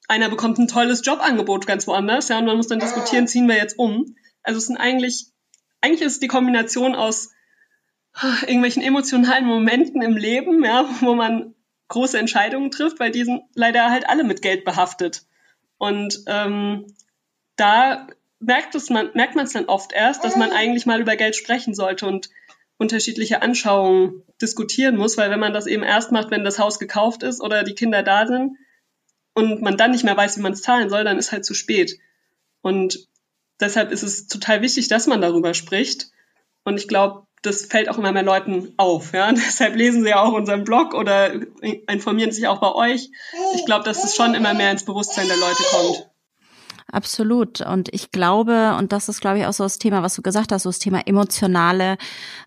einer 0.09 0.29
bekommt 0.29 0.59
ein 0.59 0.69
tolles 0.69 1.07
Jobangebot 1.07 1.67
ganz 1.67 1.87
woanders, 1.87 2.29
ja, 2.29 2.39
und 2.39 2.47
man 2.47 2.57
muss 2.57 2.67
dann 2.67 2.81
diskutieren, 2.81 3.29
ziehen 3.29 3.47
wir 3.47 3.57
jetzt 3.57 3.79
um. 3.79 4.17
Also 4.43 4.59
es 4.59 4.67
sind 4.67 4.77
eigentlich 4.77 5.32
eigentlich 5.83 6.01
ist 6.01 6.15
es 6.15 6.21
die 6.21 6.29
Kombination 6.29 6.95
aus 6.95 7.33
irgendwelchen 8.43 8.83
emotionalen 8.83 9.45
Momenten 9.45 10.01
im 10.03 10.17
Leben, 10.17 10.65
ja, 10.65 10.89
wo 11.01 11.15
man 11.15 11.55
große 11.89 12.19
Entscheidungen 12.19 12.71
trifft, 12.71 13.01
weil 13.01 13.11
die 13.11 13.25
sind 13.25 13.43
leider 13.55 13.91
halt 13.91 14.09
alle 14.09 14.25
mit 14.25 14.41
Geld 14.41 14.65
behaftet. 14.65 15.27
Und 15.77 16.23
ähm, 16.27 16.87
da 17.57 18.07
merkt 18.39 18.75
es 18.75 18.91
man 18.91 19.11
merkt 19.15 19.35
man 19.35 19.45
es 19.45 19.53
dann 19.53 19.67
oft 19.67 19.93
erst, 19.93 20.25
dass 20.25 20.37
man 20.37 20.53
eigentlich 20.53 20.87
mal 20.87 21.01
über 21.01 21.17
Geld 21.17 21.37
sprechen 21.37 21.75
sollte 21.75 22.07
und 22.07 22.31
unterschiedliche 22.79 23.43
Anschauungen 23.43 24.23
diskutieren 24.41 24.97
muss, 24.97 25.17
weil 25.17 25.31
wenn 25.31 25.41
man 25.41 25.53
das 25.53 25.67
eben 25.67 25.83
erst 25.83 26.12
macht, 26.12 26.31
wenn 26.31 26.45
das 26.45 26.59
Haus 26.59 26.79
gekauft 26.79 27.23
ist 27.23 27.41
oder 27.41 27.62
die 27.62 27.75
Kinder 27.75 28.03
da 28.03 28.27
sind 28.27 28.57
und 29.35 29.62
man 29.62 29.77
dann 29.77 29.93
nicht 29.93 30.05
mehr 30.05 30.17
weiß, 30.17 30.39
wie 30.39 30.43
man 30.43 30.53
es 30.53 30.62
zahlen 30.62 30.91
soll, 30.91 31.05
dann 31.05 31.19
ist 31.19 31.33
halt 31.33 31.45
zu 31.45 31.55
spät. 31.55 31.99
Und 32.61 33.09
deshalb 33.62 33.92
ist 33.92 34.02
es 34.02 34.26
total 34.26 34.61
wichtig, 34.61 34.88
dass 34.88 35.07
man 35.07 35.21
darüber 35.21 35.54
spricht. 35.54 36.11
Und 36.64 36.76
ich 36.78 36.88
glaube, 36.88 37.26
das 37.42 37.66
fällt 37.66 37.88
auch 37.88 37.99
immer 37.99 38.12
mehr 38.12 38.23
Leuten 38.23 38.75
auf. 38.76 39.12
Ja? 39.12 39.33
deshalb 39.33 39.76
lesen 39.76 40.02
sie 40.02 40.11
ja 40.11 40.23
auch 40.23 40.33
unseren 40.33 40.64
Blog 40.64 40.95
oder 40.95 41.33
informieren 41.62 42.33
sich 42.33 42.47
auch 42.47 42.61
bei 42.61 42.73
euch. 42.75 43.11
Ich 43.54 43.64
glaube, 43.64 43.85
dass 43.85 44.04
es 44.04 44.14
schon 44.14 44.35
immer 44.35 44.54
mehr 44.54 44.71
ins 44.71 44.85
Bewusstsein 44.85 45.26
der 45.26 45.37
Leute 45.37 45.62
kommt. 45.71 46.09
Absolut. 46.90 47.62
Und 47.62 47.88
ich 47.95 48.11
glaube, 48.11 48.76
und 48.78 48.92
das 48.92 49.09
ist, 49.09 49.23
glaube 49.23 49.38
ich, 49.38 49.47
auch 49.47 49.52
so 49.54 49.64
das 49.64 49.78
Thema, 49.78 50.02
was 50.02 50.14
du 50.14 50.21
gesagt 50.21 50.52
hast, 50.52 50.64
so 50.64 50.69
das 50.69 50.78
Thema 50.78 51.00
emotionale 51.07 51.97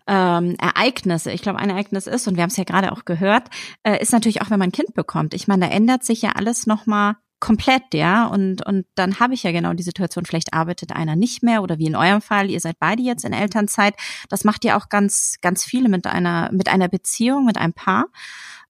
ähm, 0.05 0.55
Ereignisse. 0.59 1.31
Ich 1.31 1.41
glaube, 1.41 1.57
ein 1.57 1.71
Ereignis 1.71 2.05
ist, 2.05 2.27
und 2.27 2.35
wir 2.35 2.43
haben 2.43 2.51
es 2.51 2.57
ja 2.57 2.63
gerade 2.63 2.91
auch 2.91 3.05
gehört, 3.05 3.49
äh, 3.81 3.99
ist 3.99 4.13
natürlich 4.13 4.43
auch, 4.43 4.51
wenn 4.51 4.59
man 4.59 4.69
ein 4.69 4.71
Kind 4.71 4.93
bekommt. 4.93 5.33
Ich 5.33 5.47
meine, 5.47 5.67
da 5.67 5.71
ändert 5.73 6.03
sich 6.03 6.21
ja 6.21 6.33
alles 6.35 6.67
nochmal 6.67 7.15
komplett, 7.45 7.93
ja. 7.93 8.25
Und, 8.25 8.65
und 8.65 8.87
dann 8.95 9.19
habe 9.19 9.35
ich 9.35 9.43
ja 9.43 9.51
genau 9.51 9.73
die 9.73 9.83
Situation, 9.83 10.25
vielleicht 10.25 10.55
arbeitet 10.55 10.93
einer 10.93 11.15
nicht 11.15 11.43
mehr 11.43 11.61
oder 11.61 11.77
wie 11.77 11.85
in 11.85 11.95
eurem 11.95 12.21
Fall, 12.21 12.49
ihr 12.49 12.59
seid 12.59 12.79
beide 12.79 13.03
jetzt 13.03 13.23
in 13.23 13.33
Elternzeit. 13.33 13.93
Das 14.29 14.45
macht 14.45 14.65
ja 14.65 14.75
auch 14.79 14.89
ganz, 14.89 15.35
ganz 15.41 15.63
viele 15.63 15.87
mit 15.87 16.07
einer, 16.07 16.49
mit 16.51 16.69
einer 16.69 16.87
Beziehung, 16.87 17.45
mit 17.45 17.57
einem 17.59 17.73
Paar, 17.73 18.07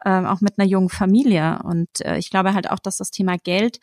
äh, 0.04 0.26
auch 0.26 0.42
mit 0.42 0.60
einer 0.60 0.68
jungen 0.68 0.90
Familie. 0.90 1.62
Und 1.64 1.88
äh, 2.02 2.18
ich 2.18 2.30
glaube 2.30 2.54
halt 2.54 2.70
auch, 2.70 2.80
dass 2.80 2.98
das 2.98 3.12
Thema 3.12 3.38
Geld 3.38 3.80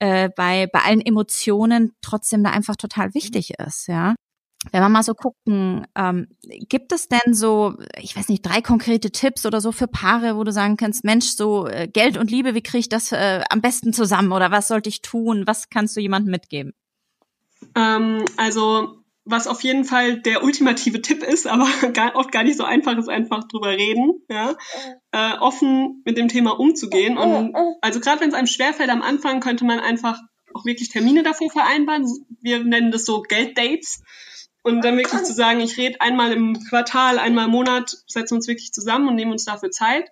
äh, 0.00 0.28
bei, 0.34 0.66
bei 0.72 0.80
allen 0.80 1.00
Emotionen 1.00 1.92
trotzdem 2.00 2.42
da 2.42 2.50
einfach 2.50 2.74
total 2.74 3.14
wichtig 3.14 3.60
ist, 3.60 3.86
ja. 3.86 4.16
Wenn 4.72 4.82
wir 4.82 4.88
mal 4.88 5.02
so 5.02 5.14
gucken, 5.14 5.86
ähm, 5.96 6.28
gibt 6.68 6.92
es 6.92 7.08
denn 7.08 7.34
so, 7.34 7.74
ich 8.00 8.16
weiß 8.16 8.28
nicht, 8.28 8.44
drei 8.44 8.60
konkrete 8.60 9.10
Tipps 9.10 9.46
oder 9.46 9.60
so 9.60 9.72
für 9.72 9.88
Paare, 9.88 10.36
wo 10.36 10.44
du 10.44 10.52
sagen 10.52 10.76
kannst, 10.76 11.04
Mensch, 11.04 11.26
so 11.26 11.66
äh, 11.66 11.88
Geld 11.88 12.16
und 12.16 12.30
Liebe, 12.30 12.54
wie 12.54 12.62
kriege 12.62 12.78
ich 12.78 12.88
das 12.88 13.12
äh, 13.12 13.42
am 13.50 13.60
besten 13.60 13.92
zusammen 13.92 14.32
oder 14.32 14.50
was 14.50 14.68
sollte 14.68 14.88
ich 14.88 15.02
tun? 15.02 15.46
Was 15.46 15.68
kannst 15.68 15.96
du 15.96 16.00
jemandem 16.00 16.30
mitgeben? 16.30 16.72
Ähm, 17.74 18.24
also 18.36 19.02
was 19.26 19.48
auf 19.48 19.62
jeden 19.62 19.84
Fall 19.84 20.20
der 20.20 20.44
ultimative 20.44 21.02
Tipp 21.02 21.22
ist, 21.22 21.46
aber 21.48 21.68
gar, 21.92 22.14
oft 22.16 22.32
gar 22.32 22.44
nicht 22.44 22.56
so 22.56 22.64
einfach 22.64 22.96
ist, 22.96 23.08
einfach 23.08 23.44
drüber 23.44 23.70
reden, 23.70 24.22
ja, 24.30 24.54
äh, 25.12 25.38
offen 25.38 26.02
mit 26.04 26.16
dem 26.16 26.28
Thema 26.28 26.58
umzugehen. 26.58 27.18
Und 27.18 27.54
also 27.82 28.00
gerade 28.00 28.20
wenn 28.20 28.28
es 28.28 28.34
einem 28.34 28.46
schwerfällt 28.46 28.90
am 28.90 29.02
Anfang, 29.02 29.40
könnte 29.40 29.64
man 29.64 29.80
einfach 29.80 30.20
auch 30.54 30.64
wirklich 30.64 30.88
Termine 30.88 31.22
dafür 31.22 31.50
vereinbaren. 31.50 32.06
Wir 32.40 32.64
nennen 32.64 32.90
das 32.90 33.04
so 33.04 33.20
Gelddates. 33.22 34.02
Und 34.66 34.84
dann 34.84 34.96
wirklich 34.96 35.22
zu 35.22 35.32
sagen, 35.32 35.60
ich 35.60 35.76
rede 35.76 36.00
einmal 36.00 36.32
im 36.32 36.58
Quartal, 36.68 37.20
einmal 37.20 37.44
im 37.44 37.52
Monat, 37.52 37.98
setzen 38.08 38.34
uns 38.34 38.48
wirklich 38.48 38.72
zusammen 38.72 39.06
und 39.06 39.14
nehmen 39.14 39.30
uns 39.30 39.44
dafür 39.44 39.70
Zeit 39.70 40.10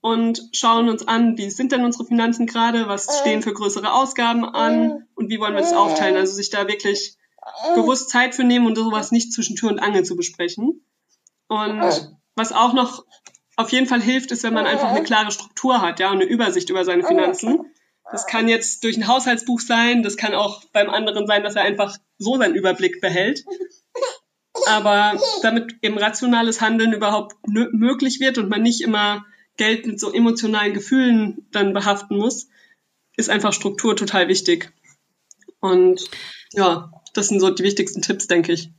und 0.00 0.48
schauen 0.52 0.88
uns 0.88 1.08
an, 1.08 1.36
wie 1.36 1.50
sind 1.50 1.72
denn 1.72 1.84
unsere 1.84 2.04
Finanzen 2.04 2.46
gerade, 2.46 2.86
was 2.86 3.18
stehen 3.18 3.42
für 3.42 3.52
größere 3.52 3.92
Ausgaben 3.92 4.44
an 4.44 5.08
und 5.16 5.28
wie 5.28 5.40
wollen 5.40 5.54
wir 5.54 5.60
das 5.60 5.72
aufteilen. 5.72 6.14
Also 6.14 6.34
sich 6.34 6.50
da 6.50 6.68
wirklich 6.68 7.16
bewusst 7.74 8.10
Zeit 8.10 8.36
für 8.36 8.44
nehmen 8.44 8.66
und 8.66 8.76
sowas 8.76 9.10
nicht 9.10 9.32
zwischen 9.32 9.56
Tür 9.56 9.70
und 9.70 9.80
Angel 9.80 10.04
zu 10.04 10.14
besprechen. 10.14 10.84
Und 11.48 12.12
was 12.36 12.52
auch 12.52 12.74
noch 12.74 13.04
auf 13.56 13.72
jeden 13.72 13.88
Fall 13.88 14.00
hilft, 14.00 14.30
ist, 14.30 14.44
wenn 14.44 14.54
man 14.54 14.66
einfach 14.66 14.90
eine 14.90 15.02
klare 15.02 15.32
Struktur 15.32 15.80
hat, 15.80 15.98
ja, 15.98 16.12
und 16.12 16.22
eine 16.22 16.30
Übersicht 16.30 16.70
über 16.70 16.84
seine 16.84 17.02
Finanzen. 17.02 17.66
Das 18.12 18.26
kann 18.26 18.48
jetzt 18.48 18.84
durch 18.84 18.96
ein 18.96 19.08
Haushaltsbuch 19.08 19.60
sein, 19.60 20.04
das 20.04 20.16
kann 20.16 20.34
auch 20.34 20.64
beim 20.72 20.90
anderen 20.90 21.26
sein, 21.26 21.42
dass 21.42 21.56
er 21.56 21.62
einfach 21.62 21.96
so 22.18 22.38
seinen 22.38 22.54
Überblick 22.54 23.00
behält. 23.00 23.44
Aber 24.68 25.18
damit 25.42 25.76
eben 25.82 25.98
rationales 25.98 26.60
Handeln 26.60 26.92
überhaupt 26.92 27.36
möglich 27.46 28.20
wird 28.20 28.38
und 28.38 28.48
man 28.48 28.62
nicht 28.62 28.80
immer 28.80 29.24
Geld 29.56 29.86
mit 29.86 30.00
so 30.00 30.12
emotionalen 30.12 30.72
Gefühlen 30.72 31.46
dann 31.50 31.72
behaften 31.72 32.16
muss, 32.16 32.48
ist 33.16 33.30
einfach 33.30 33.52
Struktur 33.52 33.96
total 33.96 34.28
wichtig. 34.28 34.72
Und 35.60 36.08
ja, 36.52 36.90
das 37.14 37.28
sind 37.28 37.40
so 37.40 37.50
die 37.50 37.62
wichtigsten 37.62 38.02
Tipps, 38.02 38.26
denke 38.26 38.52
ich. 38.52 38.70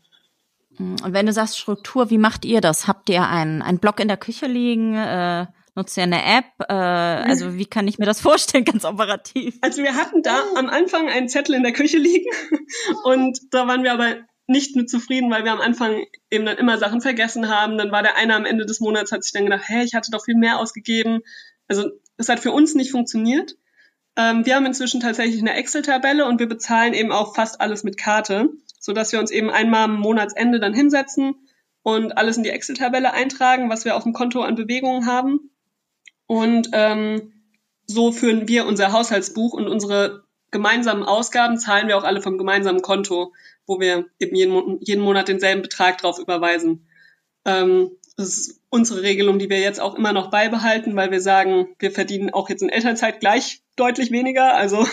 Und 0.80 1.14
wenn 1.14 1.26
du 1.26 1.34
sagst 1.34 1.60
Struktur, 1.60 2.10
wie 2.10 2.18
macht 2.18 2.46
ihr 2.46 2.62
das? 2.62 2.88
Habt 2.88 3.10
ihr 3.10 3.28
einen, 3.28 3.62
einen 3.62 3.80
Block 3.80 4.00
in 4.00 4.08
der 4.08 4.18
Küche 4.18 4.48
liegen? 4.48 4.96
Äh, 4.96 5.46
nutzt 5.76 5.98
ihr 5.98 6.04
eine 6.04 6.24
App? 6.24 6.46
Äh, 6.68 6.74
also 6.74 7.58
wie 7.58 7.66
kann 7.66 7.88
ich 7.88 8.00
mir 8.00 8.06
das 8.06 8.22
vorstellen, 8.22 8.66
ganz 8.66 8.86
operativ? 8.86 9.58
Also 9.62 9.84
wir 9.84 9.96
hatten 9.96 10.24
da 10.24 10.42
am 10.56 10.70
Anfang 10.70 11.10
einen 11.10 11.30
Zettel 11.30 11.56
in 11.56 11.64
der 11.64 11.74
Küche 11.74 11.98
liegen 11.98 12.30
und 13.04 13.40
da 13.52 13.68
waren 13.68 13.84
wir 13.84 13.94
aber 13.94 14.16
nicht 14.52 14.76
mit 14.76 14.90
zufrieden, 14.90 15.32
weil 15.32 15.44
wir 15.44 15.52
am 15.52 15.62
Anfang 15.62 16.06
eben 16.30 16.46
dann 16.46 16.58
immer 16.58 16.78
Sachen 16.78 17.02
vergessen 17.02 17.50
haben. 17.50 17.78
Dann 17.78 17.92
war 17.92 18.04
der 18.04 18.18
eine 18.18 18.36
am 18.36 18.46
Ende 18.46 18.66
des 18.66 18.80
Monats, 18.80 19.12
hat 19.12 19.24
sich 19.24 19.34
dann 19.34 19.46
gedacht, 19.46 19.64
hä, 19.68 19.84
ich 19.84 19.96
hatte 19.96 20.12
doch 20.12 20.26
viel 20.26 20.36
mehr 20.36 20.60
ausgegeben. 20.60 21.22
Also 21.68 21.90
es 22.18 22.30
hat 22.30 22.40
für 22.40 22.52
uns 22.52 22.76
nicht 22.76 22.92
funktioniert. 22.92 23.56
Ähm, 24.16 24.46
wir 24.46 24.56
haben 24.56 24.66
inzwischen 24.66 25.00
tatsächlich 25.00 25.42
eine 25.42 25.56
Excel-Tabelle 25.56 26.26
und 26.26 26.40
wir 26.40 26.48
bezahlen 26.48 26.94
eben 26.94 27.12
auch 27.12 27.34
fast 27.34 27.62
alles 27.62 27.84
mit 27.84 27.98
Karte, 27.98 28.50
so 28.80 28.94
dass 28.94 29.12
wir 29.12 29.20
uns 29.20 29.32
eben 29.32 29.50
einmal 29.50 29.86
am 29.86 30.00
Monatsende 30.00 30.60
dann 30.60 30.74
hinsetzen 30.74 31.36
und 31.82 32.18
alles 32.18 32.38
in 32.38 32.44
die 32.44 32.50
Excel-Tabelle 32.50 33.14
eintragen, 33.14 33.70
was 33.70 33.86
wir 33.86 33.96
auf 33.96 34.04
dem 34.04 34.14
Konto 34.14 34.42
an 34.42 34.56
Bewegungen 34.56 35.06
haben. 35.06 35.52
Und 36.28 36.70
ähm, 36.74 37.34
so 37.88 38.12
führen 38.12 38.48
wir 38.48 38.66
unser 38.66 38.92
Haushaltsbuch 38.92 39.54
und 39.54 39.68
unsere 39.68 40.24
gemeinsamen 40.52 41.04
Ausgaben 41.04 41.58
zahlen 41.58 41.88
wir 41.88 41.98
auch 41.98 42.04
alle 42.04 42.22
vom 42.22 42.38
gemeinsamen 42.38 42.82
Konto 42.82 43.34
wo 43.72 43.80
wir 43.80 44.06
eben 44.20 44.36
jeden, 44.36 44.80
jeden 44.82 45.02
Monat 45.02 45.30
denselben 45.30 45.62
Betrag 45.62 45.98
drauf 45.98 46.20
überweisen. 46.20 46.88
Ähm, 47.46 47.92
das 48.18 48.38
ist 48.38 48.62
unsere 48.70 49.02
Regelung, 49.02 49.40
die 49.40 49.50
wir 49.50 49.60
jetzt 49.60 49.80
auch 49.80 49.96
immer 49.96 50.12
noch 50.12 50.30
beibehalten, 50.30 50.96
weil 50.98 51.10
wir 51.10 51.22
sagen, 51.22 51.70
wir 51.80 51.92
verdienen 51.92 52.32
auch 52.32 52.50
jetzt 52.50 52.62
in 52.62 52.70
Elternzeit 52.70 53.22
gleich 53.22 53.64
deutlich 53.78 54.12
weniger. 54.12 54.56
Also 54.56 54.86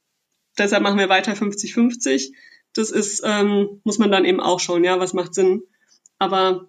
deshalb 0.58 0.82
machen 0.82 0.98
wir 0.98 1.08
weiter 1.08 1.34
50-50. 1.34 2.32
Das 2.72 2.90
ist, 2.90 3.22
ähm, 3.24 3.80
muss 3.84 3.98
man 3.98 4.10
dann 4.10 4.24
eben 4.24 4.40
auch 4.40 4.58
schauen, 4.58 4.82
ja, 4.82 4.98
was 4.98 5.12
macht 5.14 5.34
Sinn. 5.34 5.62
Aber 6.18 6.68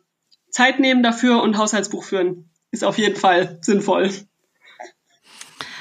Zeit 0.51 0.79
nehmen 0.79 1.01
dafür 1.01 1.41
und 1.41 1.57
Haushaltsbuch 1.57 2.03
führen 2.03 2.51
ist 2.69 2.83
auf 2.83 2.99
jeden 2.99 3.15
Fall 3.15 3.57
sinnvoll. 3.61 4.11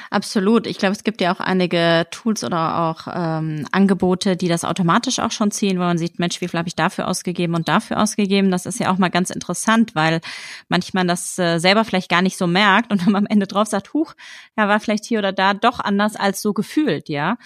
Absolut. 0.09 0.67
Ich 0.67 0.77
glaube, 0.77 0.93
es 0.93 1.03
gibt 1.03 1.21
ja 1.21 1.33
auch 1.33 1.39
einige 1.39 2.07
Tools 2.11 2.43
oder 2.43 2.79
auch 2.79 3.07
ähm, 3.13 3.65
Angebote, 3.71 4.37
die 4.37 4.47
das 4.47 4.63
automatisch 4.63 5.19
auch 5.19 5.31
schon 5.31 5.51
ziehen, 5.51 5.77
wo 5.77 5.83
man 5.83 5.97
sieht, 5.97 6.19
Mensch, 6.19 6.41
wie 6.41 6.47
viel 6.47 6.57
habe 6.57 6.67
ich 6.67 6.75
dafür 6.75 7.07
ausgegeben 7.07 7.55
und 7.55 7.67
dafür 7.67 8.01
ausgegeben. 8.01 8.51
Das 8.51 8.65
ist 8.65 8.79
ja 8.79 8.91
auch 8.91 8.97
mal 8.97 9.09
ganz 9.09 9.29
interessant, 9.29 9.95
weil 9.95 10.21
manchmal 10.69 11.05
das 11.05 11.37
äh, 11.39 11.59
selber 11.59 11.85
vielleicht 11.85 12.09
gar 12.09 12.21
nicht 12.21 12.37
so 12.37 12.47
merkt 12.47 12.91
und 12.91 13.05
dann 13.05 13.15
am 13.15 13.25
Ende 13.25 13.47
drauf 13.47 13.67
sagt, 13.67 13.93
huch, 13.93 14.13
ja, 14.57 14.67
war 14.67 14.79
vielleicht 14.79 15.05
hier 15.05 15.19
oder 15.19 15.33
da 15.33 15.53
doch 15.53 15.79
anders 15.79 16.15
als 16.15 16.41
so 16.41 16.53
gefühlt, 16.53 17.09
ja. 17.09 17.37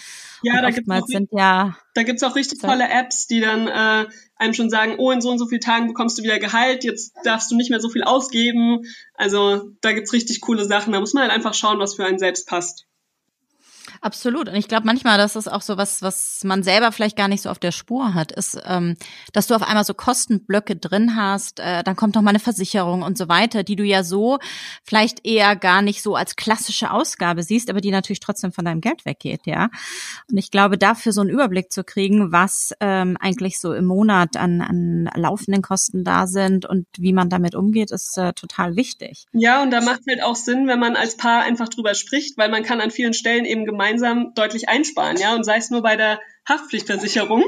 Ja, 0.43 0.55
und 0.55 0.61
da 0.63 0.69
gibt's 0.69 0.91
auch, 0.91 1.07
sind 1.07 1.29
ja 1.31 1.75
da 1.93 2.03
gibt's 2.03 2.23
auch 2.23 2.35
richtig 2.35 2.59
tolle 2.59 2.89
Apps, 2.89 3.27
die 3.27 3.41
dann 3.41 3.67
äh, 3.67 4.05
einem 4.41 4.53
schon 4.53 4.69
sagen, 4.69 4.95
oh, 4.97 5.11
in 5.11 5.21
so 5.21 5.29
und 5.29 5.37
so 5.37 5.45
vielen 5.45 5.61
Tagen 5.61 5.87
bekommst 5.87 6.17
du 6.17 6.23
wieder 6.23 6.39
Gehalt, 6.39 6.83
jetzt 6.83 7.13
darfst 7.23 7.51
du 7.51 7.55
nicht 7.55 7.69
mehr 7.69 7.79
so 7.79 7.89
viel 7.89 8.03
ausgeben. 8.03 8.85
Also 9.13 9.69
da 9.81 9.93
gibt's 9.93 10.13
richtig 10.13 10.41
coole 10.41 10.65
Sachen. 10.65 10.91
Da 10.91 10.99
muss 10.99 11.13
man 11.13 11.23
halt 11.23 11.31
einfach 11.31 11.53
schauen, 11.53 11.79
was 11.79 11.95
für 11.95 12.05
einen 12.05 12.19
selbst 12.19 12.47
passt. 12.47 12.87
Absolut. 14.03 14.49
Und 14.49 14.55
ich 14.55 14.67
glaube 14.67 14.87
manchmal, 14.87 15.19
das 15.19 15.35
ist 15.35 15.47
auch 15.47 15.61
so 15.61 15.77
was, 15.77 16.01
was 16.01 16.41
man 16.43 16.63
selber 16.63 16.91
vielleicht 16.91 17.15
gar 17.15 17.27
nicht 17.27 17.43
so 17.43 17.51
auf 17.51 17.59
der 17.59 17.71
Spur 17.71 18.15
hat, 18.15 18.31
ist, 18.31 18.59
ähm, 18.65 18.97
dass 19.31 19.45
du 19.45 19.53
auf 19.53 19.61
einmal 19.61 19.85
so 19.85 19.93
Kostenblöcke 19.93 20.75
drin 20.75 21.15
hast, 21.15 21.59
äh, 21.59 21.83
dann 21.83 21.95
kommt 21.95 22.15
noch 22.15 22.23
mal 22.23 22.31
eine 22.31 22.39
Versicherung 22.39 23.03
und 23.03 23.15
so 23.15 23.29
weiter, 23.29 23.61
die 23.61 23.75
du 23.75 23.83
ja 23.83 24.03
so 24.03 24.39
vielleicht 24.83 25.23
eher 25.23 25.55
gar 25.55 25.83
nicht 25.83 26.01
so 26.01 26.15
als 26.15 26.35
klassische 26.35 26.89
Ausgabe 26.89 27.43
siehst, 27.43 27.69
aber 27.69 27.79
die 27.79 27.91
natürlich 27.91 28.21
trotzdem 28.21 28.51
von 28.51 28.65
deinem 28.65 28.81
Geld 28.81 29.05
weggeht, 29.05 29.41
ja. 29.45 29.69
Und 30.31 30.37
ich 30.39 30.49
glaube, 30.49 30.79
dafür 30.79 31.13
so 31.13 31.21
einen 31.21 31.29
Überblick 31.29 31.71
zu 31.71 31.83
kriegen, 31.83 32.31
was 32.31 32.73
ähm, 32.79 33.17
eigentlich 33.19 33.59
so 33.59 33.71
im 33.71 33.85
Monat 33.85 34.35
an, 34.35 34.61
an 34.61 35.11
laufenden 35.13 35.61
Kosten 35.61 36.03
da 36.03 36.25
sind 36.25 36.65
und 36.65 36.87
wie 36.97 37.13
man 37.13 37.29
damit 37.29 37.53
umgeht, 37.53 37.91
ist 37.91 38.17
äh, 38.17 38.33
total 38.33 38.75
wichtig. 38.75 39.27
Ja, 39.31 39.61
und 39.61 39.69
da 39.69 39.79
macht 39.79 40.01
halt 40.09 40.23
auch 40.23 40.35
Sinn, 40.35 40.67
wenn 40.67 40.79
man 40.79 40.95
als 40.95 41.17
Paar 41.17 41.43
einfach 41.43 41.69
drüber 41.69 41.93
spricht, 41.93 42.35
weil 42.39 42.49
man 42.49 42.63
kann 42.63 42.81
an 42.81 42.89
vielen 42.89 43.13
Stellen 43.13 43.45
eben 43.45 43.65
gemeinsam 43.65 43.90
gemeinsam 43.91 44.33
deutlich 44.33 44.69
einsparen, 44.69 45.17
ja, 45.17 45.35
und 45.35 45.43
sei 45.43 45.57
es 45.57 45.69
nur 45.69 45.81
bei 45.81 45.95
der 45.95 46.19
Haftpflichtversicherung. 46.47 47.43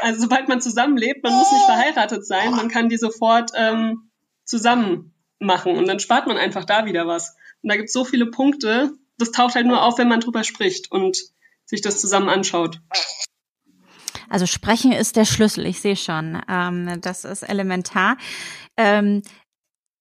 Also 0.00 0.20
sobald 0.20 0.48
man 0.48 0.60
zusammenlebt, 0.60 1.24
man 1.24 1.34
muss 1.34 1.50
nicht 1.50 1.64
verheiratet 1.64 2.26
sein, 2.26 2.52
man 2.52 2.68
kann 2.68 2.88
die 2.88 2.96
sofort 2.96 3.50
ähm, 3.54 4.10
zusammen 4.44 5.14
machen 5.40 5.76
und 5.76 5.88
dann 5.88 5.98
spart 5.98 6.26
man 6.26 6.36
einfach 6.36 6.64
da 6.64 6.84
wieder 6.84 7.06
was. 7.06 7.34
Und 7.62 7.70
da 7.70 7.76
gibt 7.76 7.88
es 7.88 7.92
so 7.92 8.04
viele 8.04 8.26
Punkte, 8.26 8.92
das 9.18 9.32
taucht 9.32 9.54
halt 9.54 9.66
nur 9.66 9.82
auf, 9.82 9.98
wenn 9.98 10.08
man 10.08 10.20
drüber 10.20 10.44
spricht 10.44 10.92
und 10.92 11.18
sich 11.64 11.80
das 11.80 12.00
zusammen 12.00 12.28
anschaut. 12.28 12.80
Also 14.28 14.46
sprechen 14.46 14.92
ist 14.92 15.16
der 15.16 15.24
Schlüssel, 15.24 15.66
ich 15.66 15.80
sehe 15.80 15.96
schon. 15.96 16.40
Ähm, 16.48 17.00
das 17.00 17.24
ist 17.24 17.42
elementar. 17.42 18.18
Ähm, 18.76 19.22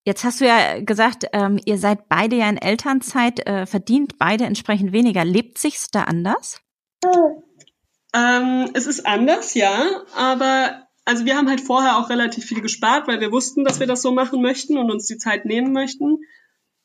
Jetzt 0.08 0.24
hast 0.24 0.40
du 0.40 0.46
ja 0.46 0.80
gesagt, 0.80 1.26
ähm, 1.34 1.60
ihr 1.66 1.78
seid 1.78 2.08
beide 2.08 2.38
ja 2.38 2.48
in 2.48 2.56
Elternzeit, 2.56 3.46
äh, 3.46 3.66
verdient 3.66 4.18
beide 4.18 4.46
entsprechend 4.46 4.94
weniger. 4.94 5.26
Lebt 5.26 5.58
sich's 5.58 5.92
da 5.92 6.04
anders? 6.04 6.62
Ähm, 8.14 8.72
es 8.74 8.88
ist 8.88 9.06
anders, 9.06 9.54
ja, 9.54 9.84
aber 10.16 10.88
also 11.04 11.26
wir 11.26 11.36
haben 11.36 11.50
halt 11.50 11.60
vorher 11.60 11.98
auch 11.98 12.10
relativ 12.10 12.46
viel 12.46 12.62
gespart, 12.62 13.10
weil 13.10 13.20
wir 13.20 13.34
wussten, 13.34 13.66
dass 13.66 13.82
wir 13.82 13.88
das 13.88 14.02
so 14.02 14.14
machen 14.14 14.42
möchten 14.42 14.78
und 14.78 14.90
uns 14.90 15.08
die 15.08 15.18
Zeit 15.18 15.44
nehmen 15.44 15.74
möchten. 15.74 16.20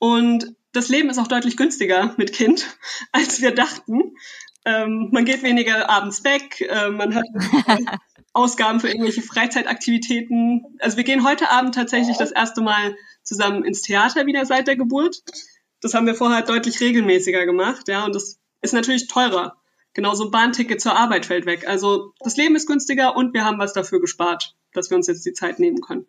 Und 0.01 0.57
das 0.73 0.89
Leben 0.89 1.09
ist 1.09 1.19
auch 1.19 1.29
deutlich 1.29 1.57
günstiger 1.57 2.15
mit 2.17 2.33
Kind, 2.33 2.77
als 3.13 3.41
wir 3.41 3.55
dachten. 3.55 4.17
Ähm, 4.65 5.11
man 5.13 5.25
geht 5.25 5.45
weniger 5.45 5.89
abends 5.89 6.25
weg, 6.25 6.61
äh, 6.61 6.91
man 6.91 7.15
hat 7.15 7.27
Ausgaben 8.33 8.81
für 8.81 8.89
irgendwelche 8.89 9.23
Freizeitaktivitäten. 9.23 10.77
Also 10.81 10.97
wir 10.97 11.05
gehen 11.05 11.23
heute 11.23 11.51
Abend 11.53 11.77
tatsächlich 11.77 12.17
das 12.17 12.33
erste 12.33 12.63
Mal 12.63 12.97
zusammen 13.23 13.65
ins 13.65 13.83
Theater 13.83 14.27
wieder 14.27 14.47
seit 14.47 14.67
der 14.67 14.77
Geburt. 14.77 15.23
Das 15.81 15.95
haben 15.95 16.07
wir 16.07 16.15
vorher 16.15 16.43
deutlich 16.43 16.81
regelmäßiger 16.81 17.45
gemacht, 17.47 17.89
ja, 17.89 18.05
und 18.05 18.15
das 18.15 18.39
ist 18.61 18.75
natürlich 18.75 19.09
teurer. 19.09 19.57
Genauso 19.95 20.25
ein 20.25 20.31
Bahnticket 20.31 20.81
zur 20.81 20.97
Arbeit 20.97 21.27
fällt 21.27 21.45
weg. 21.45 21.69
Also 21.69 22.13
das 22.21 22.37
Leben 22.37 22.57
ist 22.57 22.67
günstiger 22.67 23.15
und 23.15 23.35
wir 23.35 23.45
haben 23.45 23.59
was 23.59 23.75
dafür 23.75 24.01
gespart, 24.01 24.57
dass 24.73 24.89
wir 24.89 24.97
uns 24.97 25.07
jetzt 25.07 25.27
die 25.27 25.35
Zeit 25.35 25.59
nehmen 25.59 25.81
können. 25.81 26.07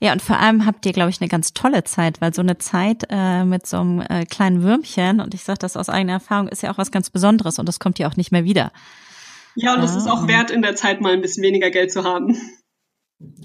Ja, 0.00 0.12
und 0.12 0.22
vor 0.22 0.38
allem 0.38 0.64
habt 0.64 0.86
ihr, 0.86 0.92
glaube 0.92 1.10
ich, 1.10 1.20
eine 1.20 1.28
ganz 1.28 1.52
tolle 1.52 1.84
Zeit, 1.84 2.20
weil 2.20 2.34
so 2.34 2.42
eine 2.42 2.58
Zeit 2.58 3.04
äh, 3.10 3.44
mit 3.44 3.66
so 3.66 3.78
einem 3.78 4.00
äh, 4.00 4.24
kleinen 4.24 4.62
Würmchen, 4.62 5.20
und 5.20 5.34
ich 5.34 5.42
sage 5.42 5.58
das 5.58 5.76
aus 5.76 5.88
eigener 5.88 6.14
Erfahrung, 6.14 6.48
ist 6.48 6.62
ja 6.62 6.70
auch 6.72 6.78
was 6.78 6.90
ganz 6.90 7.10
Besonderes 7.10 7.58
und 7.58 7.66
das 7.66 7.78
kommt 7.78 7.98
ja 7.98 8.08
auch 8.08 8.16
nicht 8.16 8.32
mehr 8.32 8.44
wieder. 8.44 8.72
Ja, 9.54 9.74
und 9.74 9.82
es 9.82 9.94
ist 9.94 10.06
auch 10.06 10.28
wert, 10.28 10.50
in 10.50 10.62
der 10.62 10.76
Zeit 10.76 11.00
mal 11.00 11.12
ein 11.12 11.22
bisschen 11.22 11.42
weniger 11.42 11.70
Geld 11.70 11.90
zu 11.90 12.04
haben. 12.04 12.36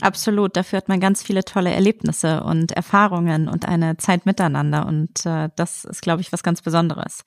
Absolut, 0.01 0.57
dafür 0.57 0.77
hat 0.77 0.89
man 0.89 0.99
ganz 0.99 1.23
viele 1.23 1.45
tolle 1.45 1.71
Erlebnisse 1.71 2.43
und 2.43 2.73
Erfahrungen 2.73 3.47
und 3.47 3.65
eine 3.65 3.95
Zeit 3.95 4.25
miteinander 4.25 4.85
und 4.85 5.25
äh, 5.25 5.47
das 5.55 5.85
ist, 5.85 6.01
glaube 6.01 6.21
ich, 6.21 6.33
was 6.33 6.43
ganz 6.43 6.61
Besonderes. 6.61 7.23